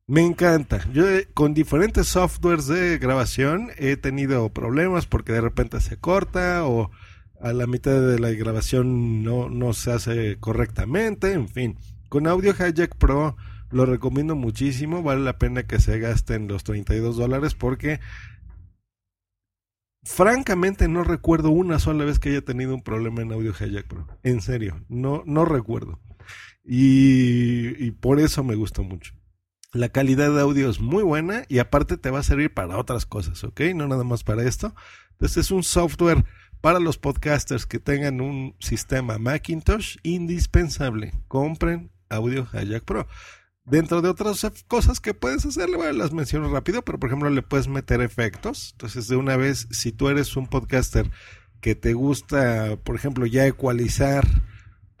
Me 0.05 0.21
encanta. 0.21 0.85
Yo 0.91 1.09
eh, 1.09 1.29
con 1.33 1.53
diferentes 1.53 2.07
softwares 2.07 2.67
de 2.67 2.97
grabación 2.97 3.71
he 3.77 3.95
tenido 3.95 4.49
problemas 4.49 5.05
porque 5.05 5.31
de 5.31 5.41
repente 5.41 5.79
se 5.79 5.97
corta 5.97 6.65
o 6.65 6.91
a 7.39 7.53
la 7.53 7.67
mitad 7.67 8.01
de 8.01 8.19
la 8.19 8.31
grabación 8.31 9.23
no, 9.23 9.49
no 9.49 9.73
se 9.73 9.93
hace 9.93 10.37
correctamente. 10.39 11.31
En 11.31 11.47
fin, 11.47 11.77
con 12.09 12.27
Audio 12.27 12.51
Hijack 12.51 12.97
Pro 12.97 13.37
lo 13.71 13.85
recomiendo 13.85 14.35
muchísimo. 14.35 15.03
Vale 15.03 15.21
la 15.21 15.37
pena 15.37 15.63
que 15.63 15.79
se 15.79 15.99
gasten 15.99 16.49
los 16.49 16.65
32 16.65 17.15
dólares 17.15 17.55
porque 17.55 18.01
francamente 20.03 20.89
no 20.89 21.05
recuerdo 21.05 21.49
una 21.49 21.79
sola 21.79 22.03
vez 22.03 22.19
que 22.19 22.29
haya 22.29 22.41
tenido 22.41 22.75
un 22.75 22.83
problema 22.83 23.21
en 23.21 23.31
Audio 23.31 23.51
Hijack 23.51 23.87
Pro. 23.87 24.07
En 24.23 24.41
serio, 24.41 24.83
no, 24.89 25.23
no 25.25 25.45
recuerdo. 25.45 26.01
Y, 26.65 27.85
y, 27.85 27.91
por 27.91 28.19
eso 28.19 28.43
me 28.43 28.55
gusta 28.55 28.81
mucho. 28.81 29.13
La 29.73 29.89
calidad 29.89 30.31
de 30.31 30.39
audio 30.39 30.69
es 30.69 30.79
muy 30.79 31.01
buena 31.01 31.45
y 31.49 31.57
aparte 31.57 31.97
te 31.97 32.11
va 32.11 32.19
a 32.19 32.23
servir 32.23 32.53
para 32.53 32.77
otras 32.77 33.07
cosas, 33.07 33.43
¿ok? 33.43 33.59
No 33.73 33.87
nada 33.87 34.03
más 34.03 34.23
para 34.23 34.43
esto. 34.43 34.75
Entonces 35.13 35.45
es 35.45 35.51
un 35.51 35.63
software 35.63 36.25
para 36.61 36.79
los 36.79 36.99
podcasters 36.99 37.65
que 37.65 37.79
tengan 37.79 38.21
un 38.21 38.55
sistema 38.59 39.17
Macintosh 39.17 39.97
indispensable. 40.03 41.13
Compren 41.27 41.89
Audio 42.07 42.47
Hijack 42.53 42.83
Pro. 42.83 43.07
Dentro 43.65 44.03
de 44.03 44.09
otras 44.09 44.45
cosas 44.67 44.99
que 44.99 45.15
puedes 45.15 45.43
hacerle, 45.43 45.77
bueno, 45.77 45.93
las 45.93 46.13
menciono 46.13 46.53
rápido, 46.53 46.83
pero 46.83 46.99
por 46.99 47.09
ejemplo 47.09 47.31
le 47.31 47.41
puedes 47.41 47.67
meter 47.67 48.01
efectos. 48.01 48.73
Entonces, 48.73 49.07
de 49.07 49.15
una 49.15 49.37
vez, 49.37 49.67
si 49.71 49.91
tú 49.91 50.07
eres 50.09 50.37
un 50.37 50.45
podcaster 50.45 51.09
que 51.61 51.73
te 51.73 51.93
gusta, 51.93 52.77
por 52.83 52.95
ejemplo, 52.95 53.25
ya 53.25 53.47
ecualizar 53.47 54.27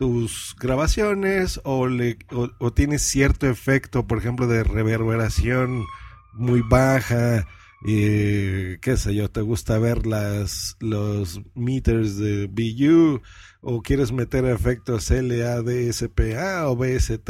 tus 0.03 0.53
grabaciones 0.59 1.61
o, 1.63 1.87
le, 1.87 2.17
o, 2.29 2.73
tienes 2.73 3.03
cierto 3.03 3.49
efecto, 3.49 4.05
por 4.05 4.17
ejemplo, 4.17 4.47
de 4.47 4.65
reverberación 4.65 5.85
muy 6.33 6.61
baja, 6.61 7.47
eh, 7.87 8.79
qué 8.81 8.97
sé 8.97 9.15
yo, 9.15 9.31
te 9.31 9.39
gusta 9.39 9.79
ver 9.79 10.05
las, 10.05 10.75
los 10.81 11.39
meters 11.55 12.17
de 12.17 12.47
BU 12.47 13.21
o 13.61 13.81
quieres 13.81 14.11
meter 14.11 14.43
efectos 14.43 15.09
LADSPA 15.09 16.67
o 16.67 16.75
BST, 16.75 17.29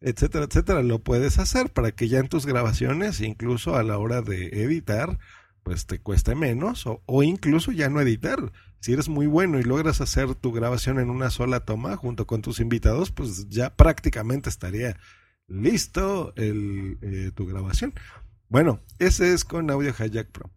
etcétera, 0.00 0.46
etcétera, 0.46 0.82
lo 0.82 1.04
puedes 1.04 1.38
hacer 1.38 1.70
para 1.70 1.92
que 1.92 2.08
ya 2.08 2.18
en 2.18 2.26
tus 2.26 2.46
grabaciones, 2.46 3.20
incluso 3.20 3.76
a 3.76 3.84
la 3.84 3.96
hora 3.98 4.22
de 4.22 4.64
editar, 4.64 5.20
pues 5.62 5.86
te 5.86 6.00
cueste 6.00 6.34
menos 6.34 6.84
o, 6.84 7.00
o, 7.06 7.22
incluso 7.22 7.70
ya 7.70 7.88
no 7.88 8.00
editar. 8.00 8.50
Si 8.82 8.92
eres 8.92 9.08
muy 9.08 9.28
bueno 9.28 9.60
y 9.60 9.62
logras 9.62 10.00
hacer 10.00 10.34
tu 10.34 10.50
grabación 10.50 10.98
en 10.98 11.08
una 11.08 11.30
sola 11.30 11.60
toma 11.60 11.96
junto 11.96 12.26
con 12.26 12.42
tus 12.42 12.58
invitados, 12.58 13.12
pues 13.12 13.48
ya 13.48 13.76
prácticamente 13.76 14.50
estaría 14.50 14.96
listo 15.46 16.32
eh, 16.34 17.30
tu 17.32 17.46
grabación. 17.46 17.94
Bueno, 18.48 18.80
ese 18.98 19.34
es 19.34 19.44
con 19.44 19.70
Audio 19.70 19.90
Hijack 19.90 20.32
Pro. 20.32 20.50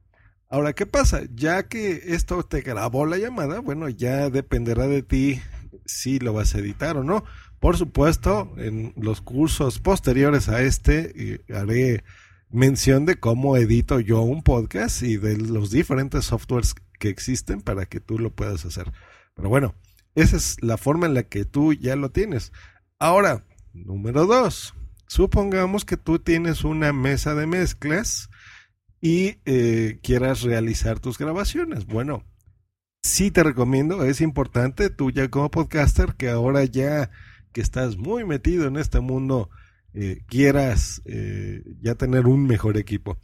Ahora, 0.49 0.73
¿qué 0.73 0.87
pasa? 0.87 1.21
Ya 1.35 1.67
que 1.67 2.01
esto 2.15 2.41
te 2.41 2.61
grabó 2.61 3.05
la 3.05 3.19
llamada, 3.19 3.59
bueno, 3.59 3.89
ya 3.89 4.31
dependerá 4.31 4.87
de 4.87 5.03
ti 5.03 5.39
si 5.85 6.17
lo 6.17 6.33
vas 6.33 6.55
a 6.55 6.59
editar 6.59 6.97
o 6.97 7.03
no. 7.03 7.23
Por 7.59 7.77
supuesto, 7.77 8.51
en 8.57 8.91
los 8.97 9.21
cursos 9.21 9.77
posteriores 9.77 10.49
a 10.49 10.63
este 10.63 11.43
haré 11.53 12.03
mención 12.49 13.05
de 13.05 13.19
cómo 13.19 13.55
edito 13.55 13.99
yo 13.99 14.21
un 14.21 14.41
podcast 14.41 15.03
y 15.03 15.17
de 15.17 15.37
los 15.37 15.69
diferentes 15.69 16.25
softwares 16.25 16.73
que 16.99 17.09
existen 17.09 17.61
para 17.61 17.85
que 17.85 17.99
tú 17.99 18.19
lo 18.19 18.31
puedas 18.31 18.65
hacer. 18.65 18.91
Pero 19.35 19.49
bueno, 19.49 19.75
esa 20.15 20.37
es 20.37 20.61
la 20.61 20.77
forma 20.77 21.07
en 21.07 21.13
la 21.13 21.23
que 21.23 21.45
tú 21.45 21.73
ya 21.73 21.95
lo 21.95 22.09
tienes. 22.09 22.51
Ahora, 22.99 23.45
número 23.73 24.25
dos, 24.25 24.73
supongamos 25.07 25.85
que 25.85 25.97
tú 25.97 26.19
tienes 26.19 26.63
una 26.63 26.93
mesa 26.93 27.35
de 27.35 27.47
mezclas 27.47 28.29
y 29.01 29.37
eh, 29.45 29.99
quieras 30.01 30.41
realizar 30.41 30.99
tus 30.99 31.17
grabaciones. 31.17 31.85
Bueno, 31.85 32.23
sí 33.03 33.29
te 33.29 33.43
recomiendo, 33.43 34.03
es 34.03 34.21
importante 34.21 34.89
tú 34.89 35.11
ya 35.11 35.29
como 35.29 35.51
podcaster 35.51 36.15
que 36.15 36.29
ahora 36.29 36.63
ya 36.63 37.11
que 37.51 37.61
estás 37.61 37.97
muy 37.97 38.25
metido 38.25 38.67
en 38.67 38.77
este 38.77 38.99
mundo 38.99 39.49
eh, 39.93 40.23
quieras 40.27 41.01
eh, 41.05 41.63
ya 41.81 41.95
tener 41.95 42.25
un 42.25 42.45
mejor 42.47 42.77
equipo. 42.77 43.17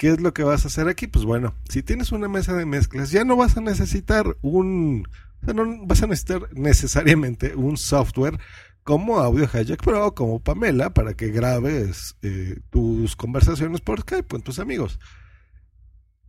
¿Qué 0.00 0.08
es 0.08 0.18
lo 0.18 0.32
que 0.32 0.44
vas 0.44 0.64
a 0.64 0.68
hacer 0.68 0.88
aquí? 0.88 1.08
Pues 1.08 1.26
bueno, 1.26 1.54
si 1.68 1.82
tienes 1.82 2.10
una 2.10 2.26
mesa 2.26 2.54
de 2.54 2.64
mezclas, 2.64 3.10
ya 3.10 3.22
no 3.22 3.36
vas 3.36 3.58
a 3.58 3.60
necesitar 3.60 4.34
un, 4.40 5.06
o 5.42 5.44
sea, 5.44 5.52
no 5.52 5.86
vas 5.86 6.02
a 6.02 6.06
necesitar 6.06 6.48
necesariamente 6.54 7.54
un 7.54 7.76
software 7.76 8.40
como 8.82 9.18
Audio 9.18 9.44
Hijack 9.44 9.84
Pro, 9.84 10.14
como 10.14 10.40
Pamela, 10.40 10.94
para 10.94 11.12
que 11.12 11.28
grabes 11.28 12.16
eh, 12.22 12.60
tus 12.70 13.14
conversaciones 13.14 13.82
por 13.82 14.00
Skype 14.00 14.26
con 14.26 14.40
tus 14.40 14.58
amigos. 14.58 14.98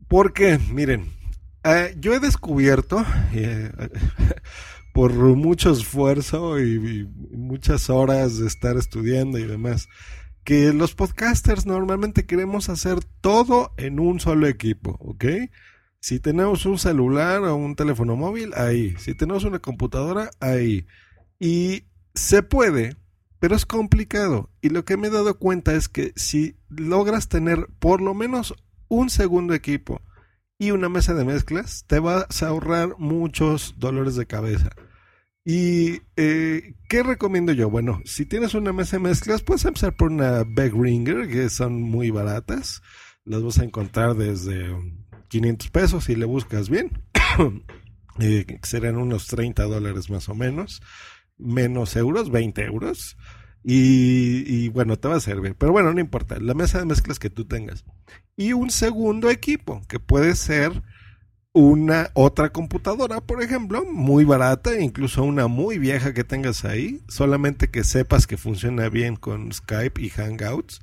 Porque, 0.09 0.59
miren, 0.73 1.09
yo 1.97 2.13
he 2.13 2.19
descubierto, 2.19 3.05
por 4.93 5.13
mucho 5.13 5.71
esfuerzo 5.71 6.59
y, 6.59 7.07
muchas 7.31 7.89
horas 7.89 8.37
de 8.37 8.47
estar 8.47 8.75
estudiando 8.75 9.39
y 9.39 9.45
demás, 9.45 9.87
que 10.43 10.74
los 10.74 10.95
podcasters 10.95 11.65
normalmente 11.65 12.25
queremos 12.25 12.69
hacer 12.69 13.03
todo 13.21 13.74
en 13.77 14.00
un 14.00 14.19
solo 14.19 14.48
equipo, 14.48 14.98
¿ok? 15.00 15.25
Si 16.00 16.19
tenemos 16.19 16.65
un 16.65 16.79
celular 16.79 17.43
o 17.43 17.55
un 17.55 17.75
teléfono 17.75 18.15
móvil, 18.15 18.53
ahí. 18.55 18.95
Si 18.98 19.13
tenemos 19.13 19.43
una 19.43 19.60
computadora, 19.60 20.31
ahí. 20.39 20.88
Y 21.39 21.83
se 22.15 22.41
puede, 22.41 22.98
pero 23.39 23.55
es 23.55 23.65
complicado. 23.65 24.50
Y 24.62 24.69
lo 24.69 24.83
que 24.83 24.98
me 24.98 25.07
he 25.07 25.12
dado 25.12 25.38
cuenta 25.38 25.75
es 25.75 25.89
que 25.89 26.13
si 26.15 26.57
logras 26.69 27.29
tener 27.29 27.67
por 27.79 28.01
lo 28.01 28.13
menos 28.13 28.55
un 28.88 29.10
segundo 29.10 29.53
equipo, 29.53 30.01
y 30.62 30.69
una 30.69 30.89
mesa 30.89 31.15
de 31.15 31.25
mezclas, 31.25 31.86
te 31.88 31.98
vas 31.98 32.43
a 32.43 32.48
ahorrar 32.48 32.95
muchos 33.00 33.74
dolores 33.79 34.15
de 34.15 34.27
cabeza. 34.27 34.69
¿Y 35.43 36.01
eh, 36.17 36.75
qué 36.88 37.03
recomiendo 37.03 37.51
yo? 37.51 37.69
Bueno, 37.69 38.01
si 38.05 38.25
tienes 38.25 38.53
una 38.53 38.74
mesa 38.74 38.98
de 38.98 39.03
mezclas, 39.03 39.41
puedes 39.41 39.65
empezar 39.65 39.95
por 39.95 40.12
una 40.12 40.43
Ringer, 40.43 41.27
que 41.27 41.50
son 41.50 41.81
muy 41.81 42.12
baratas. 42.12 42.81
Las 43.25 43.41
vas 43.41 43.60
a 43.60 43.63
encontrar 43.63 44.15
desde 44.15 44.75
500 45.29 45.69
pesos 45.69 46.03
si 46.05 46.15
le 46.15 46.25
buscas 46.25 46.69
bien. 46.69 46.91
eh, 48.19 48.60
serán 48.62 48.98
unos 48.98 49.27
30 49.27 49.63
dólares 49.63 50.10
más 50.10 50.29
o 50.29 50.36
menos. 50.36 50.81
Menos 51.38 51.95
euros, 51.95 52.29
20 52.29 52.63
euros. 52.65 53.17
Y, 53.63 54.69
bueno, 54.69 54.98
te 54.98 55.07
va 55.07 55.15
a 55.15 55.19
servir. 55.19 55.55
Pero 55.55 55.71
bueno, 55.71 55.93
no 55.93 56.00
importa. 56.00 56.39
La 56.39 56.53
mesa 56.53 56.79
de 56.79 56.86
mezclas 56.86 57.19
que 57.19 57.29
tú 57.29 57.45
tengas. 57.45 57.86
Y 58.36 58.53
un 58.53 58.69
segundo 58.69 59.29
equipo, 59.29 59.81
que 59.88 60.00
puede 60.00 60.36
ser 60.36 60.83
una 61.53 62.12
otra 62.13 62.51
computadora, 62.51 63.20
por 63.22 63.43
ejemplo, 63.43 63.84
muy 63.86 64.24
barata, 64.24 64.79
incluso 64.79 65.24
una 65.24 65.48
muy 65.48 65.77
vieja 65.77 66.13
que 66.13 66.24
tengas 66.24 66.63
ahí. 66.65 67.01
Solamente 67.08 67.70
que 67.70 67.84
sepas 67.84 68.27
que 68.27 68.38
funciona 68.38 68.89
bien 68.89 69.15
con 69.15 69.51
Skype 69.51 70.01
y 70.01 70.10
Hangouts. 70.10 70.81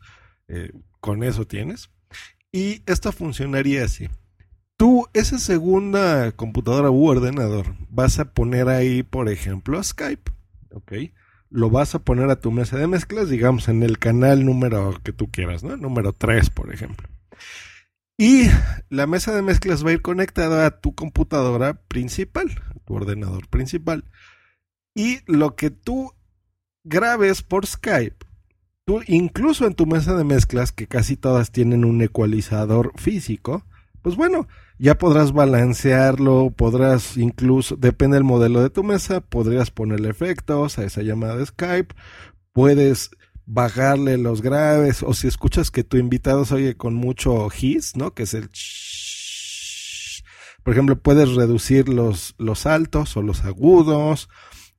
Eh, 0.49 0.73
con 1.01 1.23
eso 1.23 1.47
tienes. 1.47 1.91
Y 2.53 2.83
esto 2.87 3.13
funcionaría 3.13 3.85
así. 3.85 4.09
tú, 4.77 5.07
esa 5.13 5.39
segunda 5.39 6.33
computadora 6.33 6.91
u 6.91 7.09
ordenador, 7.09 7.75
vas 7.91 8.19
a 8.21 8.33
poner 8.33 8.69
ahí, 8.69 9.03
por 9.03 9.29
ejemplo, 9.29 9.83
Skype. 9.83 10.31
¿Ok? 10.73 10.93
Lo 11.51 11.71
vas 11.71 11.95
a 11.95 12.01
poner 12.01 12.31
a 12.31 12.41
tu 12.41 12.53
mesa 12.53 12.77
de 12.77 12.87
mezclas, 12.87 13.29
digamos, 13.29 13.69
en 13.69 13.83
el 13.83 13.99
canal 13.99 14.45
número 14.45 15.01
que 15.03 15.13
tú 15.13 15.31
quieras, 15.31 15.65
¿no? 15.65 15.77
Número 15.77 16.13
3, 16.13 16.51
por 16.51 16.73
ejemplo. 16.73 17.09
Y 18.21 18.49
la 18.91 19.07
mesa 19.07 19.33
de 19.33 19.43
mezclas 19.43 19.87
va 19.87 19.91
a 19.91 19.93
ir 19.93 20.03
conectada 20.03 20.67
a 20.67 20.81
tu 20.81 20.93
computadora 20.93 21.75
principal, 21.87 22.51
tu 22.85 22.95
ordenador 22.95 23.47
principal. 23.47 24.05
Y 24.93 25.21
lo 25.27 25.55
que 25.55 25.71
tú 25.71 26.13
grabes 26.83 27.43
por 27.43 27.65
Skype, 27.65 28.27
tú 28.85 29.03
incluso 29.07 29.67
en 29.67 29.75
tu 29.75 29.87
mesa 29.87 30.17
de 30.17 30.25
mezclas, 30.25 30.73
que 30.73 30.89
casi 30.89 31.17
todas 31.17 31.53
tienen 31.53 31.85
un 31.85 32.03
ecualizador 32.03 32.91
físico, 32.97 33.65
pues 34.03 34.17
bueno, 34.17 34.49
ya 34.81 34.99
podrás 34.99 35.33
balancearlo, 35.33 36.51
podrás 36.57 37.17
incluso, 37.17 37.77
depende 37.77 38.17
del 38.17 38.25
modelo 38.25 38.61
de 38.61 38.71
tu 38.71 38.83
mesa, 38.83 39.21
podrías 39.21 39.71
ponerle 39.71 40.09
efectos 40.09 40.81
a 40.81 40.85
esa 40.85 41.03
llamada 41.03 41.37
de 41.37 41.47
Skype, 41.47 41.95
puedes 42.53 43.11
bajarle 43.51 44.19
los 44.19 44.43
graves, 44.43 45.03
o 45.03 45.15
si 45.15 45.27
escuchas 45.27 45.71
que 45.71 45.83
tu 45.83 45.97
invitado 45.97 46.45
se 46.45 46.55
oye 46.55 46.77
con 46.77 46.95
mucho 46.95 47.49
hiss, 47.49 47.97
¿no? 47.97 48.13
Que 48.13 48.25
es 48.25 48.35
el 48.35 48.51
por 50.63 50.75
ejemplo, 50.75 51.01
puedes 51.01 51.35
reducir 51.35 51.89
los, 51.89 52.35
los 52.37 52.67
altos 52.67 53.17
o 53.17 53.23
los 53.23 53.43
agudos. 53.45 54.29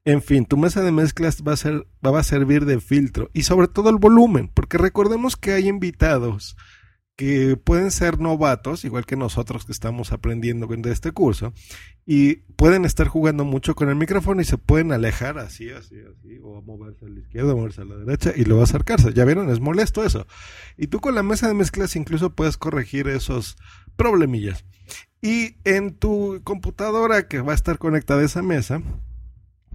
En 0.06 0.22
fin, 0.22 0.46
tu 0.46 0.56
mesa 0.56 0.84
de 0.84 0.92
mezclas 0.92 1.42
va 1.42 1.54
a, 1.54 1.58
ser, 1.58 1.88
va 2.06 2.20
a 2.20 2.24
servir 2.24 2.66
de 2.66 2.80
filtro 2.80 3.32
y 3.34 3.42
sobre 3.42 3.68
todo 3.68 3.90
el 3.90 3.96
volumen, 3.96 4.52
porque 4.54 4.78
recordemos 4.78 5.36
que 5.36 5.54
hay 5.54 5.68
invitados 5.68 6.56
que 7.20 7.58
pueden 7.62 7.92
ser 7.92 8.22
novatos, 8.22 8.86
igual 8.86 9.06
que 9.06 9.18
nosotros 9.18 9.66
que 9.66 9.74
estamos 9.74 10.14
aprendiendo 10.14 10.68
de 10.68 10.90
este 10.90 11.12
curso, 11.12 11.52
y 12.06 12.36
pueden 12.56 12.86
estar 12.86 13.10
jugando 13.10 13.44
mucho 13.44 13.76
con 13.76 13.90
el 13.90 13.98
micrófono 13.98 14.40
y 14.40 14.46
se 14.46 14.58
pueden 14.58 14.94
alejar 14.94 15.38
así, 15.38 15.70
así, 15.70 15.98
así, 16.00 16.40
o 16.42 16.62
moverse 16.62 17.08
a 17.08 17.10
la 17.10 17.20
izquierda, 17.20 17.54
moverse 17.54 17.82
a 17.82 17.84
la 17.84 17.98
derecha 17.98 18.32
y 18.34 18.46
luego 18.46 18.64
acercarse. 18.64 19.12
Ya 19.14 19.26
vieron, 19.26 19.50
es 19.50 19.60
molesto 19.60 20.06
eso. 20.06 20.28
Y 20.78 20.88
tú 20.88 21.02
con 21.02 21.14
la 21.14 21.22
mesa 21.22 21.50
de 21.50 21.56
mezclas 21.56 21.98
incluso 21.98 22.30
puedes 22.30 22.56
corregir 22.56 23.10
esos 23.10 23.58
problemillas. 23.98 24.64
Y 25.22 25.58
en 25.66 25.96
tu 25.96 26.40
computadora 26.46 27.28
que 27.28 27.42
va 27.42 27.52
a 27.52 27.56
estar 27.56 27.80
conectada 27.80 28.22
a 28.22 28.26
esa 28.28 28.42
mesa, 28.42 28.82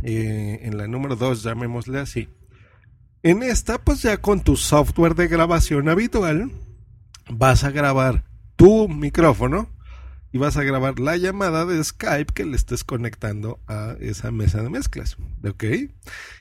eh, 0.02 0.60
en 0.62 0.78
la 0.78 0.88
número 0.88 1.14
2, 1.14 1.42
llamémosle 1.42 1.98
así. 1.98 2.30
En 3.22 3.42
esta, 3.42 3.76
pues 3.76 4.00
ya 4.00 4.16
con 4.16 4.40
tu 4.40 4.56
software 4.56 5.14
de 5.14 5.28
grabación 5.28 5.90
habitual, 5.90 6.50
vas 7.28 7.64
a 7.64 7.70
grabar 7.70 8.24
tu 8.56 8.88
micrófono 8.88 9.68
y 10.32 10.38
vas 10.38 10.56
a 10.56 10.64
grabar 10.64 10.98
la 10.98 11.16
llamada 11.16 11.64
de 11.64 11.82
Skype 11.82 12.32
que 12.34 12.44
le 12.44 12.56
estés 12.56 12.82
conectando 12.82 13.60
a 13.68 13.94
esa 14.00 14.32
mesa 14.32 14.62
de 14.62 14.68
mezclas. 14.68 15.16
¿Ok? 15.48 15.64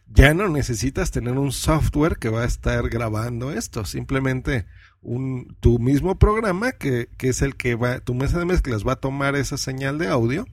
Ya 0.07 0.33
no 0.33 0.49
necesitas 0.49 1.11
tener 1.11 1.37
un 1.37 1.51
software 1.51 2.17
que 2.17 2.29
va 2.29 2.41
a 2.41 2.47
estar 2.47 2.89
grabando 2.89 3.51
esto. 3.51 3.85
Simplemente 3.85 4.65
un, 5.01 5.55
tu 5.59 5.77
mismo 5.77 6.17
programa 6.17 6.71
que, 6.71 7.09
que 7.17 7.29
es 7.29 7.43
el 7.43 7.55
que 7.55 7.75
va, 7.75 7.99
tu 7.99 8.15
mesa 8.15 8.39
de 8.39 8.45
mezclas 8.45 8.87
va 8.87 8.93
a 8.93 8.99
tomar 8.99 9.35
esa 9.35 9.57
señal 9.57 9.99
de 9.99 10.07
audio 10.07 10.47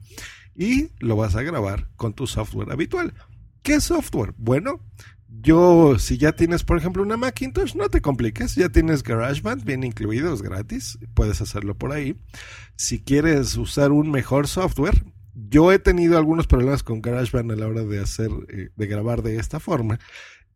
y 0.55 0.91
lo 0.99 1.15
vas 1.15 1.35
a 1.35 1.41
grabar 1.41 1.89
con 1.95 2.13
tu 2.13 2.27
software 2.27 2.71
habitual. 2.71 3.15
¿Qué 3.63 3.81
software? 3.81 4.35
Bueno, 4.37 4.81
yo, 5.39 5.97
si 5.97 6.17
ya 6.17 6.33
tienes, 6.33 6.63
por 6.63 6.77
ejemplo, 6.77 7.01
una 7.01 7.17
Macintosh, 7.17 7.75
no 7.75 7.89
te 7.89 8.01
compliques, 8.01 8.55
ya 8.55 8.69
tienes 8.69 9.01
GarageBand 9.01 9.63
bien 9.63 9.83
incluido, 9.83 10.33
es 10.33 10.41
gratis, 10.41 10.99
puedes 11.13 11.41
hacerlo 11.41 11.75
por 11.75 11.93
ahí. 11.93 12.15
Si 12.75 13.01
quieres 13.01 13.55
usar 13.55 13.91
un 13.91 14.11
mejor 14.11 14.47
software, 14.47 15.03
yo 15.33 15.71
he 15.71 15.79
tenido 15.79 16.17
algunos 16.17 16.47
problemas 16.47 16.83
con 16.83 17.01
GarageBand 17.01 17.51
a 17.51 17.55
la 17.55 17.67
hora 17.67 17.83
de 17.83 17.99
hacer, 17.99 18.29
eh, 18.49 18.69
de 18.75 18.87
grabar 18.87 19.23
de 19.23 19.37
esta 19.37 19.59
forma. 19.59 19.99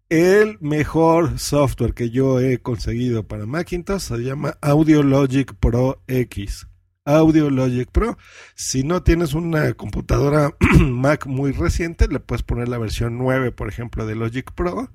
El 0.09 0.57
mejor 0.59 1.39
software 1.39 1.93
que 1.93 2.09
yo 2.09 2.39
he 2.39 2.59
conseguido 2.59 3.27
para 3.27 3.45
Macintosh 3.45 4.01
se 4.01 4.17
llama 4.17 4.57
Audio 4.61 5.01
Logic 5.01 5.51
Pro 5.55 6.03
X. 6.07 6.67
Audio 7.05 7.51
Logic 7.51 7.89
Pro. 7.89 8.17
Si 8.55 8.83
no 8.83 9.03
tienes 9.03 9.33
una 9.33 9.73
computadora 9.73 10.55
Mac 10.79 11.27
muy 11.27 11.51
reciente, 11.51 12.07
le 12.07 12.19
puedes 12.19 12.43
poner 12.43 12.67
la 12.67 12.79
versión 12.79 13.17
9, 13.17 13.51
por 13.51 13.69
ejemplo, 13.69 14.05
de 14.05 14.15
Logic 14.15 14.51
Pro. 14.51 14.89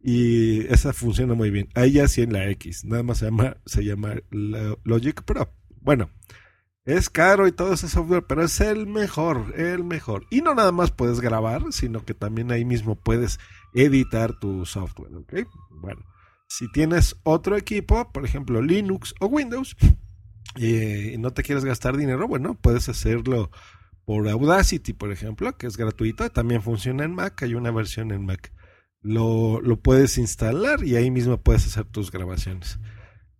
Y 0.00 0.60
esa 0.72 0.92
funciona 0.92 1.34
muy 1.34 1.50
bien. 1.50 1.68
Ahí 1.74 1.92
ya 1.92 2.06
sí 2.06 2.22
en 2.22 2.32
la 2.32 2.48
X. 2.50 2.84
Nada 2.84 3.02
más 3.02 3.18
se 3.18 3.26
llama, 3.26 3.56
se 3.66 3.84
llama 3.84 4.14
Logic 4.84 5.22
Pro. 5.24 5.52
Bueno, 5.80 6.10
es 6.84 7.10
caro 7.10 7.48
y 7.48 7.52
todo 7.52 7.74
ese 7.74 7.88
software, 7.88 8.24
pero 8.26 8.44
es 8.44 8.60
el 8.60 8.86
mejor, 8.86 9.52
el 9.56 9.82
mejor. 9.82 10.26
Y 10.30 10.40
no 10.42 10.54
nada 10.54 10.72
más 10.72 10.92
puedes 10.92 11.20
grabar, 11.20 11.64
sino 11.70 12.04
que 12.04 12.14
también 12.14 12.52
ahí 12.52 12.64
mismo 12.64 12.94
puedes 12.94 13.40
editar 13.74 14.38
tu 14.38 14.64
software. 14.64 15.14
¿Ok? 15.16 15.34
Bueno, 15.70 16.02
si 16.46 16.70
tienes 16.70 17.16
otro 17.24 17.56
equipo, 17.56 18.10
por 18.12 18.24
ejemplo 18.24 18.62
Linux 18.62 19.14
o 19.20 19.26
Windows, 19.26 19.76
y 20.56 21.16
no 21.18 21.32
te 21.32 21.42
quieres 21.42 21.64
gastar 21.64 21.96
dinero, 21.96 22.26
bueno, 22.26 22.54
puedes 22.54 22.88
hacerlo 22.88 23.50
por 24.04 24.28
Audacity, 24.28 24.94
por 24.94 25.12
ejemplo, 25.12 25.56
que 25.56 25.66
es 25.66 25.76
gratuita, 25.76 26.30
también 26.30 26.62
funciona 26.62 27.04
en 27.04 27.14
Mac, 27.14 27.42
hay 27.42 27.54
una 27.54 27.70
versión 27.70 28.10
en 28.10 28.24
Mac. 28.24 28.52
Lo, 29.02 29.60
lo 29.60 29.80
puedes 29.80 30.18
instalar 30.18 30.82
y 30.82 30.96
ahí 30.96 31.10
mismo 31.10 31.36
puedes 31.36 31.66
hacer 31.66 31.84
tus 31.84 32.10
grabaciones. 32.10 32.78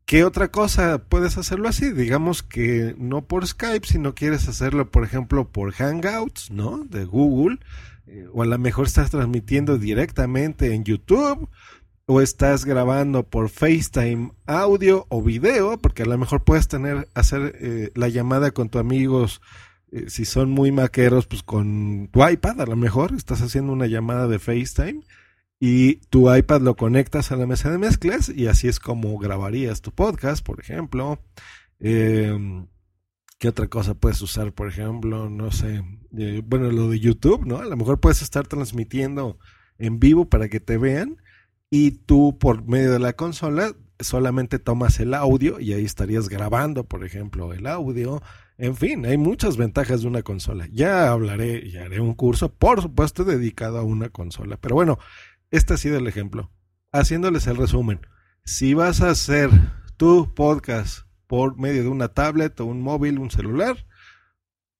¿Qué 0.05 0.25
otra 0.25 0.51
cosa 0.51 1.05
puedes 1.09 1.37
hacerlo 1.37 1.69
así? 1.69 1.91
Digamos 1.93 2.43
que 2.43 2.95
no 2.97 3.27
por 3.27 3.47
Skype, 3.47 3.87
sino 3.87 4.15
quieres 4.15 4.49
hacerlo, 4.49 4.91
por 4.91 5.05
ejemplo, 5.05 5.51
por 5.51 5.73
Hangouts, 5.73 6.51
¿no? 6.51 6.85
De 6.85 7.05
Google. 7.05 7.59
Eh, 8.07 8.27
o 8.33 8.43
a 8.43 8.47
lo 8.47 8.59
mejor 8.59 8.87
estás 8.87 9.11
transmitiendo 9.11 9.77
directamente 9.77 10.73
en 10.75 10.85
YouTube 10.85 11.51
o 12.11 12.23
estás 12.23 12.65
grabando 12.65 13.29
por 13.29 13.51
FaceTime 13.51 14.33
audio 14.47 15.05
o 15.11 15.23
video, 15.23 15.77
porque 15.77 16.05
a 16.05 16.07
lo 16.07 16.17
mejor 16.17 16.43
puedes 16.43 16.67
tener, 16.67 17.07
hacer 17.13 17.55
eh, 17.61 17.93
la 17.95 18.09
llamada 18.09 18.51
con 18.51 18.71
tus 18.71 18.81
amigos, 18.81 19.43
eh, 19.93 20.09
si 20.09 20.25
son 20.25 20.49
muy 20.51 20.73
maqueros, 20.73 21.27
pues 21.27 21.43
con 21.43 22.09
tu 22.11 22.27
iPad, 22.27 22.63
a 22.63 22.67
lo 22.67 22.77
mejor 22.77 23.13
estás 23.13 23.43
haciendo 23.43 23.75
una 23.75 23.87
llamada 23.87 24.27
de 24.27 24.39
FaceTime 24.39 25.03
y 25.61 25.97
tu 26.09 26.35
iPad 26.35 26.63
lo 26.63 26.77
conectas 26.77 27.31
a 27.31 27.37
la 27.37 27.47
mesa 27.47 27.71
de 27.71 27.77
mezclas 27.77 28.31
y 28.31 28.47
así 28.47 28.69
es 28.69 28.81
como 28.81 29.19
grabarías 29.19 29.83
tu 29.83 29.93
podcast, 29.93 30.43
por 30.43 30.61
ejemplo. 30.61 31.23
Em, 31.79 32.69
¿Qué 33.39 33.49
otra 33.49 33.69
cosa 33.69 33.93
puedes 33.93 34.23
usar? 34.23 34.55
Por 34.55 34.69
ejemplo, 34.69 35.29
no 35.29 35.53
sé, 35.53 35.83
bueno, 36.45 36.73
lo 36.73 36.89
de 36.89 37.01
YouTube, 37.01 37.45
¿no? 37.45 37.59
A 37.59 37.67
lo 37.67 37.77
mejor 37.77 38.01
puedes 38.01 38.23
estar 38.23 38.47
transmitiendo 38.47 39.39
en 39.77 40.01
vivo 40.01 40.31
para 40.31 40.49
que 40.49 40.59
te 40.59 40.79
vean 40.79 41.19
y 41.71 41.93
tú 41.93 42.39
por 42.39 42.67
medio 42.67 42.93
de 42.93 42.99
la 42.99 43.15
consola 43.15 43.75
solamente 44.01 44.59
tomas 44.59 45.01
el 45.01 45.15
audio 45.15 45.61
y 45.61 45.73
ahí 45.73 45.85
estarías 45.85 46.29
grabando, 46.29 46.85
por 46.85 47.05
ejemplo, 47.05 47.53
el 47.53 47.67
audio. 47.67 48.23
En 48.57 48.77
fin, 48.77 49.05
hay 49.07 49.17
muchas 49.17 49.57
ventajas 49.57 50.03
de 50.03 50.09
una 50.09 50.23
consola. 50.23 50.69
Ya 50.73 51.11
hablaré 51.11 51.65
y 51.67 51.77
haré 51.77 52.01
un 52.01 52.15
curso, 52.15 52.53
por 52.53 52.83
supuesto, 52.83 53.25
dedicado 53.25 53.79
a 53.79 53.83
una 53.83 54.09
consola. 54.09 54.57
Pero 54.57 54.75
bueno, 54.75 54.99
este 55.51 55.75
ha 55.75 55.77
sido 55.77 55.99
el 55.99 56.07
ejemplo. 56.07 56.51
Haciéndoles 56.93 57.47
el 57.47 57.57
resumen. 57.57 58.01
Si 58.45 58.75
vas 58.75 59.01
a 59.01 59.11
hacer 59.11 59.51
tu 59.97 60.33
podcast 60.35 61.07
por 61.27 61.59
medio 61.59 61.83
de 61.83 61.89
una 61.89 62.09
tablet 62.09 62.59
o 62.61 62.65
un 62.65 62.81
móvil, 62.81 63.19
un 63.19 63.31
celular, 63.31 63.87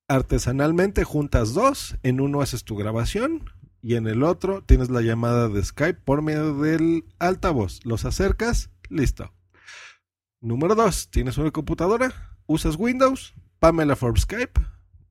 artesanalmente 0.09 1.05
juntas 1.05 1.53
dos, 1.53 1.99
en 2.03 2.21
uno 2.21 2.41
haces 2.41 2.65
tu 2.65 2.77
grabación, 2.77 3.45
y 3.83 3.95
en 3.95 4.07
el 4.07 4.23
otro 4.23 4.63
tienes 4.63 4.91
la 4.91 5.03
llamada 5.03 5.49
de 5.49 5.65
Skype 5.65 6.01
por 6.05 6.23
medio 6.23 6.55
del 6.55 7.05
altavoz. 7.19 7.81
Los 7.85 8.05
acercas, 8.05 8.71
listo. 8.89 9.33
Número 10.41 10.75
dos, 10.75 11.11
tienes 11.11 11.39
una 11.39 11.51
computadora, 11.51 12.37
usas 12.47 12.77
Windows, 12.77 13.35
Pamela 13.59 13.97
for 13.97 14.19
Skype. 14.19 14.61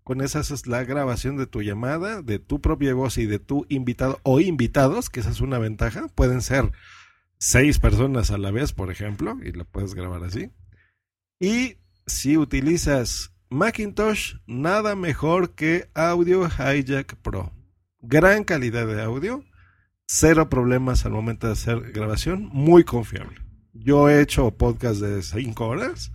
Con 0.04 0.22
esa 0.22 0.40
haces 0.40 0.68
la 0.68 0.86
grabación 0.86 1.36
de 1.36 1.48
tu 1.48 1.62
llamada, 1.62 2.22
de 2.22 2.40
tu 2.40 2.62
propia 2.62 2.94
voz 2.94 3.18
y 3.18 3.26
de 3.26 3.40
tu 3.40 3.66
invitado 3.68 4.20
o 4.24 4.40
invitados, 4.40 5.10
que 5.10 5.20
esa 5.20 5.32
es 5.32 5.42
una 5.42 5.60
ventaja. 5.60 6.08
Pueden 6.08 6.42
ser 6.42 6.72
seis 7.38 7.80
personas 7.80 8.32
a 8.32 8.38
la 8.38 8.52
vez, 8.52 8.72
por 8.72 8.90
ejemplo, 8.90 9.38
y 9.44 9.52
lo 9.52 9.66
puedes 9.66 9.96
grabar 9.96 10.24
así. 10.24 10.52
Y 11.42 11.78
si 12.06 12.38
utilizas 12.38 13.34
Macintosh, 13.50 14.36
nada 14.46 14.96
mejor 14.96 15.56
que 15.56 15.90
Audio 15.94 16.48
Hijack 16.48 17.16
Pro 17.18 17.57
gran 18.02 18.44
calidad 18.44 18.88
de 18.88 19.02
audio, 19.02 19.44
cero 20.06 20.50
problemas 20.50 21.06
al 21.06 21.12
momento 21.12 21.48
de 21.48 21.54
hacer 21.54 21.92
grabación, 21.92 22.50
muy 22.52 22.84
confiable. 22.84 23.40
Yo 23.74 24.10
he 24.10 24.22
hecho 24.22 24.52
podcast 24.52 25.02
de 25.02 25.22
5 25.22 25.68
horas, 25.68 26.12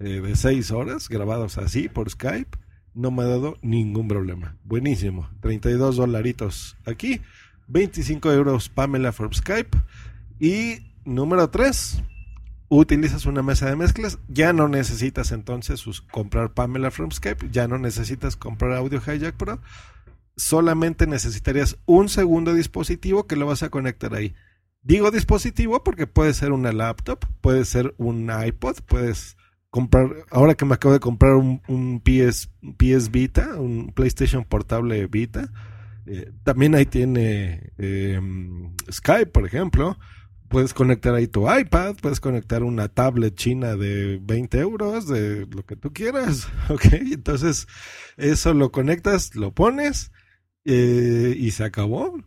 eh, 0.00 0.20
de 0.20 0.36
6 0.36 0.70
horas, 0.70 1.08
grabados 1.08 1.58
así 1.58 1.88
por 1.88 2.10
Skype, 2.10 2.58
no 2.94 3.10
me 3.10 3.22
ha 3.22 3.26
dado 3.26 3.58
ningún 3.62 4.08
problema. 4.08 4.56
Buenísimo, 4.64 5.28
32 5.40 5.96
dolaritos 5.96 6.76
aquí, 6.86 7.20
25 7.68 8.32
euros 8.32 8.68
Pamela 8.68 9.12
for 9.12 9.34
Skype 9.34 9.76
y 10.38 10.92
número 11.04 11.50
3, 11.50 12.02
utilizas 12.68 13.26
una 13.26 13.42
mesa 13.42 13.68
de 13.68 13.76
mezclas, 13.76 14.18
ya 14.28 14.52
no 14.52 14.68
necesitas 14.68 15.32
entonces 15.32 15.84
comprar 16.12 16.54
Pamela 16.54 16.90
from 16.90 17.10
Skype, 17.10 17.50
ya 17.50 17.68
no 17.68 17.78
necesitas 17.78 18.36
comprar 18.36 18.72
Audio 18.72 19.00
Hijack 19.00 19.36
Pro, 19.36 19.60
solamente 20.36 21.06
necesitarías 21.06 21.78
un 21.86 22.08
segundo 22.08 22.54
dispositivo 22.54 23.26
que 23.26 23.36
lo 23.36 23.46
vas 23.46 23.62
a 23.62 23.70
conectar 23.70 24.14
ahí. 24.14 24.34
Digo 24.82 25.10
dispositivo 25.10 25.82
porque 25.82 26.06
puede 26.06 26.34
ser 26.34 26.52
una 26.52 26.72
laptop, 26.72 27.24
puede 27.40 27.64
ser 27.64 27.94
un 27.96 28.30
iPod, 28.30 28.78
puedes 28.86 29.36
comprar, 29.70 30.08
ahora 30.30 30.54
que 30.54 30.64
me 30.64 30.74
acabo 30.74 30.92
de 30.92 31.00
comprar 31.00 31.34
un, 31.34 32.02
PS, 32.04 32.50
PS 32.76 33.10
Vita, 33.10 33.58
un 33.58 33.92
PlayStation 33.94 34.44
portable 34.44 35.06
Vita, 35.06 35.50
eh, 36.06 36.32
también 36.42 36.74
ahí 36.74 36.84
tiene 36.84 37.72
em, 37.78 38.74
Skype, 38.90 39.26
por 39.26 39.46
ejemplo. 39.46 39.98
Puedes 40.48 40.74
conectar 40.74 41.14
ahí 41.14 41.26
tu 41.26 41.50
iPad, 41.50 41.96
puedes 42.00 42.20
conectar 42.20 42.62
una 42.62 42.88
tablet 42.88 43.34
china 43.34 43.76
de 43.76 44.20
20 44.22 44.58
euros, 44.58 45.08
de 45.08 45.46
lo 45.46 45.64
que 45.64 45.76
tú 45.76 45.92
quieras, 45.92 46.46
¿ok? 46.68 46.84
Entonces, 47.12 47.66
eso 48.18 48.52
lo 48.52 48.70
conectas, 48.70 49.34
lo 49.34 49.52
pones 49.52 50.12
eh, 50.64 51.34
y 51.38 51.50
se 51.50 51.64
acabó. 51.64 52.18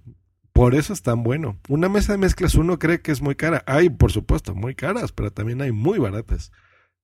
Por 0.53 0.73
eso 0.73 0.93
es 0.93 1.01
tan 1.01 1.23
bueno. 1.23 1.59
Una 1.67 1.89
mesa 1.89 2.13
de 2.13 2.17
mezclas 2.17 2.55
uno 2.55 2.79
cree 2.79 3.01
que 3.01 3.11
es 3.11 3.21
muy 3.21 3.35
cara. 3.35 3.63
Hay, 3.67 3.89
por 3.89 4.11
supuesto, 4.11 4.55
muy 4.55 4.73
caras, 4.75 5.11
pero 5.11 5.31
también 5.31 5.61
hay 5.61 5.71
muy 5.71 5.99
baratas. 5.99 6.51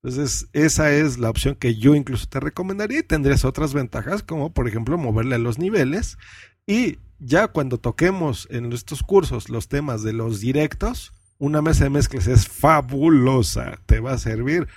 Entonces, 0.01 0.49
esa 0.53 0.91
es 0.91 1.17
la 1.17 1.29
opción 1.29 1.55
que 1.55 1.75
yo 1.75 1.95
incluso 1.95 2.27
te 2.27 2.39
recomendaría 2.39 2.99
y 2.99 3.03
tendrías 3.03 3.45
otras 3.45 3.73
ventajas, 3.73 4.23
como 4.23 4.53
por 4.53 4.67
ejemplo 4.67 4.97
moverle 4.97 5.35
a 5.35 5.39
los 5.39 5.59
niveles. 5.59 6.17
Y 6.65 6.97
ya 7.19 7.47
cuando 7.47 7.79
toquemos 7.79 8.47
en 8.49 8.73
estos 8.73 9.03
cursos 9.03 9.49
los 9.49 9.67
temas 9.67 10.03
de 10.03 10.13
los 10.13 10.39
directos, 10.41 11.13
una 11.37 11.61
mesa 11.61 11.85
de 11.85 11.91
mezclas 11.91 12.27
es 12.27 12.47
fabulosa. 12.47 13.79
Te 13.85 13.99
va 13.99 14.13
a 14.13 14.17
servir 14.17 14.67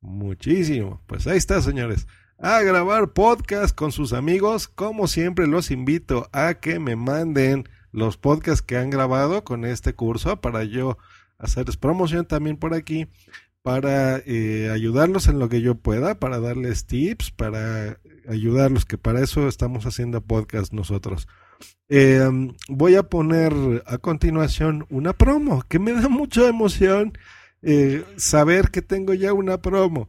muchísimo. 0.00 1.02
Pues 1.06 1.26
ahí 1.26 1.36
está, 1.36 1.60
señores 1.60 2.06
a 2.38 2.60
grabar 2.62 3.12
podcast 3.12 3.74
con 3.74 3.92
sus 3.92 4.12
amigos. 4.12 4.68
Como 4.68 5.06
siempre, 5.08 5.46
los 5.46 5.70
invito 5.70 6.28
a 6.32 6.54
que 6.54 6.78
me 6.78 6.96
manden 6.96 7.68
los 7.92 8.16
podcasts 8.16 8.62
que 8.62 8.76
han 8.76 8.90
grabado 8.90 9.44
con 9.44 9.64
este 9.64 9.94
curso 9.94 10.40
para 10.40 10.64
yo 10.64 10.98
hacerles 11.38 11.76
promoción 11.76 12.26
también 12.26 12.56
por 12.56 12.74
aquí, 12.74 13.06
para 13.62 14.18
eh, 14.18 14.70
ayudarlos 14.72 15.28
en 15.28 15.38
lo 15.38 15.48
que 15.48 15.60
yo 15.60 15.76
pueda, 15.76 16.18
para 16.18 16.40
darles 16.40 16.86
tips, 16.86 17.30
para 17.30 17.98
ayudarlos, 18.28 18.84
que 18.84 18.98
para 18.98 19.20
eso 19.20 19.48
estamos 19.48 19.86
haciendo 19.86 20.20
podcast 20.20 20.72
nosotros. 20.72 21.28
Em, 21.88 22.54
voy 22.68 22.96
a 22.96 23.04
poner 23.04 23.52
a 23.86 23.98
continuación 23.98 24.86
una 24.90 25.12
promo, 25.12 25.62
que 25.68 25.78
me 25.78 25.92
da 25.92 26.08
mucha 26.08 26.48
emoción 26.48 27.16
eh, 27.62 28.04
saber 28.16 28.70
que 28.70 28.82
tengo 28.82 29.14
ya 29.14 29.32
una 29.32 29.62
promo. 29.62 30.08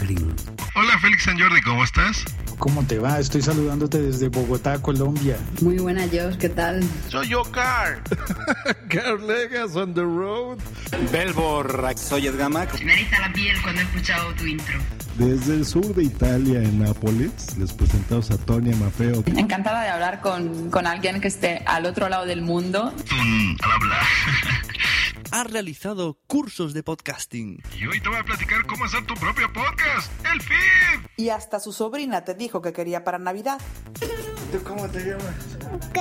Green. 0.00 0.34
Hola 0.74 0.98
Félix 0.98 1.24
San 1.24 1.38
Jordi, 1.38 1.60
¿cómo 1.60 1.84
estás? 1.84 2.24
¿Cómo 2.58 2.82
te 2.86 2.98
va? 2.98 3.18
Estoy 3.18 3.42
saludándote 3.42 4.00
desde 4.00 4.28
Bogotá, 4.28 4.80
Colombia. 4.80 5.36
Muy 5.60 5.76
buena 5.78 6.02
Josh, 6.04 6.36
¿qué 6.38 6.48
tal? 6.48 6.82
Soy 7.08 7.28
yo, 7.28 7.42
Car. 7.50 8.02
Car 8.88 9.20
Legas 9.20 9.76
on 9.76 9.92
the 9.94 10.02
road. 10.02 10.58
Belbor, 11.10 11.94
soy 11.96 12.28
Edgamac. 12.28 12.82
Me 12.82 12.94
eriza 12.94 13.18
la 13.20 13.32
piel 13.32 13.60
cuando 13.62 13.82
he 13.82 13.84
escuchado 13.84 14.32
tu 14.34 14.46
intro. 14.46 14.78
Desde 15.16 15.54
el 15.54 15.66
sur 15.66 15.94
de 15.94 16.04
Italia, 16.04 16.62
en 16.62 16.78
Nápoles, 16.78 17.58
les 17.58 17.72
presentamos 17.72 18.30
a 18.30 18.38
Tonia 18.38 18.74
Mafeo. 18.76 19.22
Encantada 19.26 19.82
de 19.82 19.90
hablar 19.90 20.20
con, 20.20 20.70
con 20.70 20.86
alguien 20.86 21.20
que 21.20 21.28
esté 21.28 21.62
al 21.66 21.84
otro 21.84 22.08
lado 22.08 22.24
del 22.24 22.40
mundo. 22.40 22.94
al 23.60 23.72
hablar. 23.72 24.02
ha 25.30 25.44
realizado 25.44 26.18
cursos 26.26 26.74
de 26.74 26.82
podcasting. 26.82 27.62
Y 27.78 27.86
hoy 27.86 28.00
te 28.00 28.08
voy 28.08 28.18
a 28.18 28.24
platicar 28.24 28.66
cómo 28.66 28.84
hacer 28.84 29.04
tu 29.06 29.14
propio 29.14 29.52
podcast, 29.52 30.10
el 30.32 30.40
feed. 30.40 31.06
Y 31.16 31.28
hasta 31.30 31.60
su 31.60 31.72
sobrina 31.72 32.24
te 32.24 32.34
dijo 32.34 32.62
que 32.62 32.72
quería 32.72 33.04
para 33.04 33.18
Navidad. 33.18 33.60
¿Tú 34.52 34.62
cómo 34.64 34.86
te 34.90 35.00
llamas? 35.00 35.34
Ok. 35.72 35.98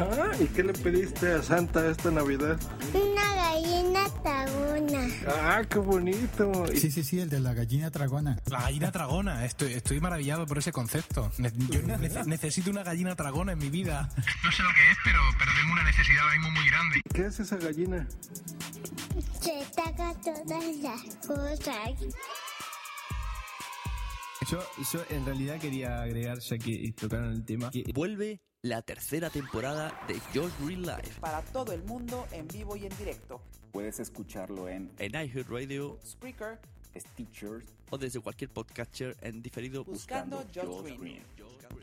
Ah, 0.00 0.32
¿y 0.40 0.46
qué 0.46 0.62
le 0.62 0.72
pediste 0.72 1.34
a 1.34 1.42
Santa 1.42 1.86
esta 1.86 2.10
Navidad? 2.10 2.58
Una 2.94 3.34
gallina 3.34 4.04
tragona. 4.22 5.08
Ah, 5.28 5.62
qué 5.68 5.78
bonito. 5.78 6.66
Sí, 6.74 6.90
sí, 6.90 7.04
sí, 7.04 7.20
el 7.20 7.28
de 7.28 7.40
la 7.40 7.52
gallina 7.52 7.90
tragona. 7.90 8.38
La 8.46 8.62
gallina 8.62 8.90
tragona, 8.90 9.44
estoy, 9.44 9.74
estoy 9.74 10.00
maravillado 10.00 10.46
por 10.46 10.56
ese 10.56 10.72
concepto. 10.72 11.30
Yo 11.68 11.82
necesito 12.24 12.70
una 12.70 12.84
gallina 12.84 13.14
tragona 13.16 13.52
en 13.52 13.58
mi 13.58 13.68
vida. 13.68 14.08
No 14.16 14.50
sé 14.50 14.62
lo 14.62 14.70
que 14.70 14.90
es, 14.90 14.96
pero, 15.04 15.18
pero 15.38 15.50
tengo 15.60 15.72
una 15.74 15.84
necesidad 15.84 16.22
ahora 16.22 16.38
mismo 16.38 16.50
muy 16.52 16.70
grande. 16.70 17.02
¿Qué 17.12 17.26
es 17.26 17.38
esa 17.38 17.56
gallina? 17.56 18.08
Se 19.42 19.62
taca 19.76 20.14
todas 20.24 20.76
las 20.76 21.16
cosas. 21.26 21.90
Yo, 24.50 24.58
yo 24.92 25.00
en 25.10 25.24
realidad 25.24 25.60
quería 25.60 26.02
agregar, 26.02 26.40
ya 26.40 26.58
que 26.58 26.92
tocaron 27.00 27.30
el 27.30 27.44
tema, 27.44 27.70
que 27.70 27.84
vuelve 27.94 28.40
la 28.62 28.82
tercera 28.82 29.30
temporada 29.30 29.96
de 30.08 30.18
Josh 30.34 30.50
Green 30.64 30.82
Life. 30.82 31.20
Para 31.20 31.40
todo 31.42 31.70
el 31.72 31.84
mundo, 31.84 32.26
en 32.32 32.48
vivo 32.48 32.74
y 32.74 32.84
en 32.84 32.98
directo. 32.98 33.40
Puedes 33.70 34.00
escucharlo 34.00 34.68
en, 34.68 34.90
en 34.98 35.12
iHeartRadio, 35.12 36.00
Spreaker, 36.04 36.58
Stitcher 36.96 37.64
o 37.90 37.98
desde 37.98 38.18
cualquier 38.18 38.50
podcatcher 38.50 39.16
en 39.20 39.40
diferido 39.40 39.84
buscando, 39.84 40.38
buscando 40.38 40.82
Josh 40.82 40.98
Green. 40.98 41.22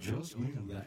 Josh 0.06 0.36
Green 0.36 0.84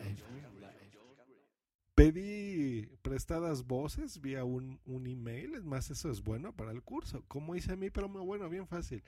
Pedí 1.94 2.88
prestadas 3.00 3.66
voces 3.66 4.20
vía 4.20 4.44
un, 4.44 4.80
un 4.84 5.06
email, 5.06 5.54
es 5.54 5.64
más, 5.64 5.90
eso 5.90 6.10
es 6.10 6.22
bueno 6.22 6.54
para 6.54 6.72
el 6.72 6.82
curso. 6.82 7.24
Como 7.26 7.56
hice 7.56 7.74
mi 7.76 7.88
promo, 7.88 8.22
bueno, 8.22 8.50
bien 8.50 8.66
fácil 8.66 9.02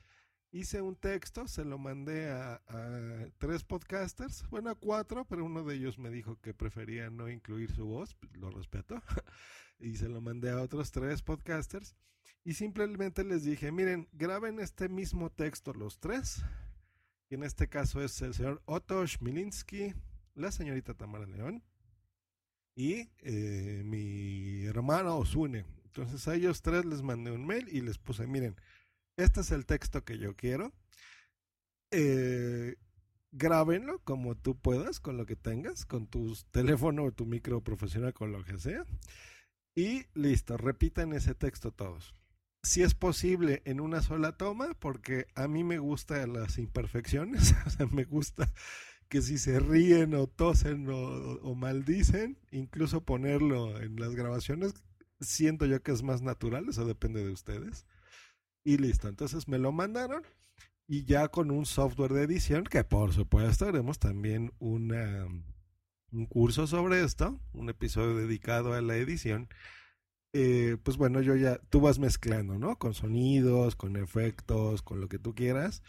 hice 0.53 0.81
un 0.81 0.95
texto, 0.95 1.47
se 1.47 1.65
lo 1.65 1.79
mandé 1.79 2.29
a, 2.29 2.61
tres 3.39 3.63
podcasters, 3.63 4.47
bueno, 4.49 4.69
a 4.69 4.75
cuatro, 4.75 5.25
pero 5.25 5.43
uno 5.43 5.63
de 5.63 5.75
ellos 5.75 5.97
me 5.97 6.11
dijo 6.11 6.39
que 6.39 6.53
prefería 6.53 7.09
no 7.09 7.27
incluir 7.27 7.71
su 7.71 7.85
voz, 7.85 8.15
lo 8.33 8.51
respeto, 8.51 9.01
y 9.79 9.95
se 9.95 10.07
lo 10.07 10.21
mandé 10.21 10.51
a 10.51 10.61
otros 10.61 10.91
tres 10.91 11.23
podcasters, 11.23 11.95
y 12.45 12.53
simplemente 12.53 13.23
les 13.23 13.43
dije, 13.43 13.71
miren, 13.71 14.07
graben 14.13 14.59
este 14.59 14.89
mismo 14.89 15.31
texto 15.31 15.73
los 15.73 15.99
tres, 15.99 16.43
y 17.29 17.35
en 17.35 17.43
este 17.43 17.67
caso 17.67 18.01
es 18.03 18.21
el 18.21 18.35
señor 18.35 18.61
Otto 18.65 19.05
Schmilinski, 19.05 19.95
la 20.35 20.51
señorita 20.51 20.93
Tamara 20.93 21.25
León, 21.25 21.63
y 22.75 23.09
eh, 23.21 23.81
mi 23.85 24.65
hermano 24.65 25.17
Osune. 25.17 25.65
Entonces 25.85 26.27
a 26.27 26.35
ellos 26.35 26.61
tres 26.61 26.85
les 26.85 27.01
mandé 27.01 27.31
un 27.31 27.45
mail 27.45 27.67
y 27.69 27.81
les 27.81 27.99
puse, 27.99 28.25
miren, 28.25 28.55
este 29.17 29.41
es 29.41 29.51
el 29.51 29.65
texto 29.65 30.03
que 30.03 30.17
yo 30.17 30.35
quiero. 30.35 30.73
Eh, 31.91 32.75
grábenlo 33.31 33.99
como 33.99 34.35
tú 34.35 34.55
puedas, 34.57 34.99
con 34.99 35.17
lo 35.17 35.25
que 35.25 35.35
tengas, 35.35 35.85
con 35.85 36.07
tu 36.07 36.35
teléfono 36.51 37.03
o 37.03 37.11
tu 37.11 37.25
micro 37.25 37.61
profesional, 37.61 38.13
con 38.13 38.31
lo 38.31 38.43
que 38.43 38.59
sea. 38.59 38.85
Y 39.75 40.05
listo, 40.13 40.57
repitan 40.57 41.13
ese 41.13 41.35
texto 41.35 41.71
todos. 41.71 42.13
Si 42.63 42.81
es 42.81 42.93
posible 42.93 43.61
en 43.65 43.81
una 43.81 44.01
sola 44.01 44.37
toma, 44.37 44.73
porque 44.79 45.27
a 45.35 45.47
mí 45.47 45.63
me 45.63 45.79
gustan 45.79 46.33
las 46.33 46.57
imperfecciones, 46.57 47.53
o 47.67 47.69
sea, 47.69 47.87
me 47.87 48.05
gusta 48.05 48.51
que 49.09 49.21
si 49.21 49.37
se 49.37 49.59
ríen 49.59 50.15
o 50.15 50.27
tosen 50.27 50.89
o, 50.89 50.95
o 50.95 51.55
maldicen, 51.55 52.37
incluso 52.51 53.01
ponerlo 53.03 53.79
en 53.81 53.97
las 53.97 54.15
grabaciones, 54.15 54.73
siento 55.19 55.65
yo 55.65 55.83
que 55.83 55.91
es 55.91 56.03
más 56.03 56.21
natural, 56.21 56.69
eso 56.69 56.85
depende 56.85 57.23
de 57.23 57.31
ustedes. 57.31 57.85
Y 58.63 58.77
listo, 58.77 59.07
entonces 59.09 59.47
me 59.47 59.57
lo 59.57 59.71
mandaron 59.71 60.23
y 60.87 61.05
ya 61.05 61.29
con 61.29 61.51
un 61.51 61.65
software 61.65 62.13
de 62.13 62.23
edición, 62.23 62.65
que 62.65 62.83
por 62.83 63.13
supuesto 63.13 63.65
haremos 63.65 63.99
también 63.99 64.53
una, 64.59 65.25
un 66.11 66.25
curso 66.27 66.67
sobre 66.67 67.03
esto, 67.03 67.39
un 67.53 67.69
episodio 67.69 68.15
dedicado 68.15 68.73
a 68.73 68.81
la 68.81 68.95
edición. 68.95 69.49
Eh, 70.33 70.77
pues 70.83 70.97
bueno, 70.97 71.21
yo 71.21 71.35
ya, 71.35 71.57
tú 71.69 71.79
vas 71.79 71.99
mezclando, 71.99 72.57
¿no? 72.57 72.77
Con 72.77 72.93
sonidos, 72.93 73.75
con 73.75 73.95
efectos, 73.95 74.81
con 74.81 74.99
lo 74.99 75.07
que 75.07 75.19
tú 75.19 75.35
quieras. 75.35 75.83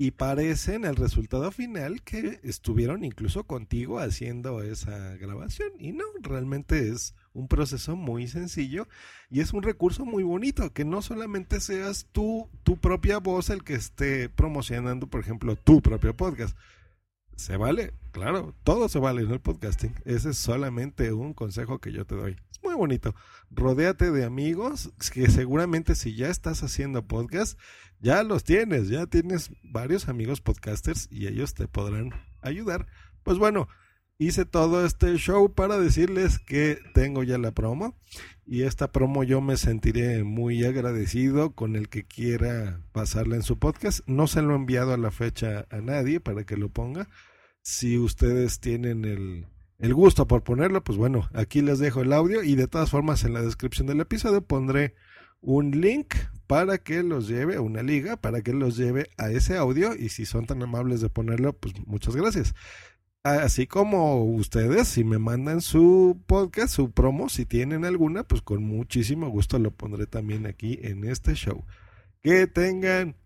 Y 0.00 0.12
parecen 0.12 0.84
el 0.84 0.94
resultado 0.94 1.50
final 1.50 2.02
que 2.02 2.38
estuvieron 2.44 3.04
incluso 3.04 3.42
contigo 3.42 3.98
haciendo 3.98 4.62
esa 4.62 5.16
grabación. 5.16 5.70
Y 5.80 5.90
no, 5.90 6.04
realmente 6.22 6.88
es 6.88 7.16
un 7.32 7.48
proceso 7.48 7.96
muy 7.96 8.28
sencillo 8.28 8.86
y 9.28 9.40
es 9.40 9.52
un 9.52 9.64
recurso 9.64 10.04
muy 10.04 10.22
bonito, 10.22 10.72
que 10.72 10.84
no 10.84 11.02
solamente 11.02 11.58
seas 11.58 12.06
tú, 12.12 12.48
tu 12.62 12.76
propia 12.76 13.18
voz 13.18 13.50
el 13.50 13.64
que 13.64 13.74
esté 13.74 14.28
promocionando, 14.28 15.08
por 15.08 15.20
ejemplo, 15.20 15.56
tu 15.56 15.82
propio 15.82 16.16
podcast. 16.16 16.56
Se 17.34 17.56
vale, 17.56 17.92
claro, 18.12 18.54
todo 18.62 18.88
se 18.88 19.00
vale 19.00 19.22
en 19.22 19.32
el 19.32 19.40
podcasting. 19.40 19.94
Ese 20.04 20.30
es 20.30 20.38
solamente 20.38 21.12
un 21.12 21.34
consejo 21.34 21.80
que 21.80 21.92
yo 21.92 22.04
te 22.04 22.14
doy. 22.14 22.36
Muy 22.62 22.74
bonito. 22.74 23.14
Rodéate 23.50 24.10
de 24.10 24.24
amigos 24.24 24.90
que 25.12 25.30
seguramente 25.30 25.94
si 25.94 26.14
ya 26.14 26.28
estás 26.28 26.62
haciendo 26.62 27.06
podcast, 27.06 27.58
ya 28.00 28.22
los 28.22 28.44
tienes, 28.44 28.88
ya 28.88 29.06
tienes 29.06 29.50
varios 29.62 30.08
amigos 30.08 30.40
podcasters 30.40 31.08
y 31.10 31.26
ellos 31.26 31.54
te 31.54 31.68
podrán 31.68 32.10
ayudar. 32.42 32.86
Pues 33.22 33.38
bueno, 33.38 33.68
hice 34.18 34.44
todo 34.44 34.84
este 34.84 35.16
show 35.16 35.54
para 35.54 35.78
decirles 35.78 36.38
que 36.38 36.78
tengo 36.94 37.22
ya 37.22 37.38
la 37.38 37.52
promo 37.52 37.96
y 38.44 38.62
esta 38.62 38.90
promo 38.90 39.24
yo 39.24 39.40
me 39.40 39.56
sentiré 39.56 40.24
muy 40.24 40.64
agradecido 40.64 41.54
con 41.54 41.76
el 41.76 41.88
que 41.88 42.04
quiera 42.04 42.80
pasarla 42.92 43.36
en 43.36 43.42
su 43.42 43.58
podcast. 43.58 44.00
No 44.06 44.26
se 44.26 44.42
lo 44.42 44.52
he 44.52 44.56
enviado 44.56 44.92
a 44.92 44.98
la 44.98 45.10
fecha 45.10 45.66
a 45.70 45.80
nadie 45.80 46.18
para 46.18 46.44
que 46.44 46.56
lo 46.56 46.70
ponga. 46.70 47.08
Si 47.62 47.98
ustedes 47.98 48.60
tienen 48.60 49.04
el, 49.04 49.46
el 49.78 49.94
gusto 49.94 50.26
por 50.26 50.42
ponerlo, 50.42 50.82
pues 50.82 50.98
bueno, 50.98 51.28
aquí 51.32 51.60
les 51.62 51.78
dejo 51.78 52.00
el 52.00 52.12
audio 52.12 52.42
y 52.42 52.56
de 52.56 52.66
todas 52.66 52.90
formas 52.90 53.24
en 53.24 53.32
la 53.32 53.42
descripción 53.42 53.86
del 53.86 54.00
episodio 54.00 54.42
pondré 54.42 54.94
un 55.40 55.80
link 55.80 56.14
para 56.46 56.78
que 56.78 57.02
los 57.02 57.28
lleve, 57.28 57.58
una 57.58 57.82
liga, 57.82 58.16
para 58.16 58.42
que 58.42 58.52
los 58.52 58.76
lleve 58.76 59.10
a 59.18 59.30
ese 59.30 59.56
audio 59.56 59.94
y 59.94 60.08
si 60.08 60.26
son 60.26 60.46
tan 60.46 60.62
amables 60.62 61.00
de 61.00 61.10
ponerlo, 61.10 61.52
pues 61.52 61.74
muchas 61.86 62.16
gracias. 62.16 62.54
Así 63.22 63.66
como 63.66 64.24
ustedes, 64.24 64.88
si 64.88 65.04
me 65.04 65.18
mandan 65.18 65.60
su 65.60 66.20
podcast, 66.26 66.74
su 66.74 66.92
promo, 66.92 67.28
si 67.28 67.44
tienen 67.44 67.84
alguna, 67.84 68.24
pues 68.24 68.42
con 68.42 68.62
muchísimo 68.64 69.28
gusto 69.28 69.58
lo 69.58 69.70
pondré 69.70 70.06
también 70.06 70.46
aquí 70.46 70.78
en 70.82 71.04
este 71.04 71.34
show. 71.34 71.64
Que 72.22 72.46
tengan 72.46 73.16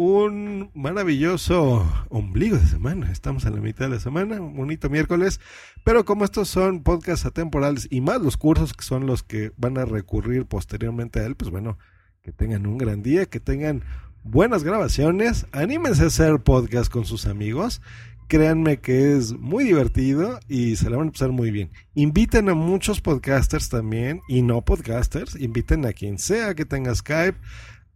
un 0.00 0.70
maravilloso 0.72 1.86
ombligo 2.08 2.56
de 2.56 2.64
semana. 2.64 3.12
Estamos 3.12 3.44
en 3.44 3.54
la 3.54 3.60
mitad 3.60 3.84
de 3.84 3.96
la 3.96 4.00
semana, 4.00 4.40
un 4.40 4.56
bonito 4.56 4.88
miércoles. 4.88 5.40
Pero 5.84 6.06
como 6.06 6.24
estos 6.24 6.48
son 6.48 6.82
podcasts 6.82 7.26
atemporales 7.26 7.86
y 7.90 8.00
más 8.00 8.18
los 8.22 8.38
cursos 8.38 8.72
que 8.72 8.82
son 8.82 9.04
los 9.04 9.22
que 9.22 9.52
van 9.58 9.76
a 9.76 9.84
recurrir 9.84 10.46
posteriormente 10.46 11.20
a 11.20 11.26
él, 11.26 11.36
pues 11.36 11.50
bueno, 11.50 11.76
que 12.22 12.32
tengan 12.32 12.66
un 12.66 12.78
gran 12.78 13.02
día, 13.02 13.26
que 13.26 13.40
tengan 13.40 13.84
buenas 14.24 14.64
grabaciones. 14.64 15.46
Anímense 15.52 16.04
a 16.04 16.06
hacer 16.06 16.40
podcast 16.40 16.90
con 16.90 17.04
sus 17.04 17.26
amigos. 17.26 17.82
Créanme 18.26 18.80
que 18.80 19.18
es 19.18 19.34
muy 19.34 19.64
divertido 19.64 20.40
y 20.48 20.76
se 20.76 20.88
la 20.88 20.96
van 20.96 21.08
a 21.08 21.12
pasar 21.12 21.30
muy 21.30 21.50
bien. 21.50 21.72
Inviten 21.92 22.48
a 22.48 22.54
muchos 22.54 23.02
podcasters 23.02 23.68
también 23.68 24.22
y 24.28 24.40
no 24.40 24.64
podcasters. 24.64 25.38
Inviten 25.38 25.84
a 25.84 25.92
quien 25.92 26.18
sea 26.18 26.54
que 26.54 26.64
tenga 26.64 26.94
Skype 26.94 27.36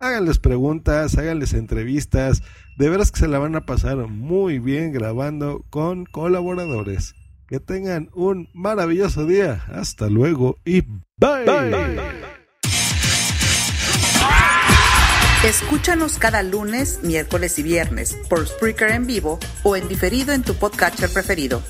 háganles 0.05 0.39
preguntas, 0.39 1.17
háganles 1.17 1.55
entrevistas. 1.55 2.43
De 2.77 2.89
veras 2.89 3.11
que 3.11 3.21
se 3.21 3.29
la 3.29 3.39
van 3.39 3.57
a 3.57 3.67
pasar 3.67 3.97
muy 3.97 4.59
bien 4.59 4.93
grabando 4.93 5.65
con 5.71 6.05
colaboradores. 6.05 7.15
Que 7.47 7.61
tengan 7.61 8.11
un 8.15 8.49
maravilloso 8.53 9.27
día. 9.27 9.65
Hasta 9.73 10.09
luego 10.09 10.59
y 10.65 10.83
bye. 11.17 11.45
Escúchanos 15.45 16.19
cada 16.19 16.43
lunes, 16.43 17.01
miércoles 17.03 17.59
y 17.59 17.63
viernes 17.63 18.17
por 18.31 18.47
Spreaker 18.47 18.93
en 18.93 19.07
vivo 19.07 19.39
o 19.63 19.77
en 19.77 19.89
diferido 19.89 20.33
en 20.33 20.43
tu 20.43 20.55
podcatcher 20.55 21.11
preferido. 21.11 21.63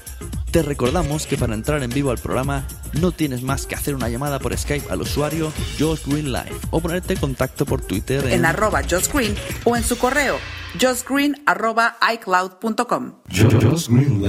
Te 0.54 0.62
recordamos 0.62 1.26
que 1.26 1.36
para 1.36 1.52
entrar 1.52 1.82
en 1.82 1.90
vivo 1.90 2.12
al 2.12 2.18
programa 2.18 2.64
no 3.00 3.10
tienes 3.10 3.42
más 3.42 3.66
que 3.66 3.74
hacer 3.74 3.92
una 3.96 4.08
llamada 4.08 4.38
por 4.38 4.56
Skype 4.56 4.88
al 4.88 5.02
usuario 5.02 5.52
Josh 5.80 6.06
Green 6.06 6.30
Live 6.30 6.54
o 6.70 6.78
ponerte 6.78 7.14
en 7.14 7.18
contacto 7.18 7.66
por 7.66 7.80
Twitter 7.80 8.24
en, 8.28 8.46
arroba 8.46 8.80
Josh 8.88 9.12
Green 9.12 9.34
o 9.64 9.76
en 9.76 9.82
su 9.82 9.98
correo 9.98 10.38
joshgreen 10.80 11.42
arroba 11.44 11.96
icloud.com. 12.14 13.14
Josh 13.34 13.88
Green 13.88 14.22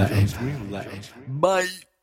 Bye. 1.28 1.94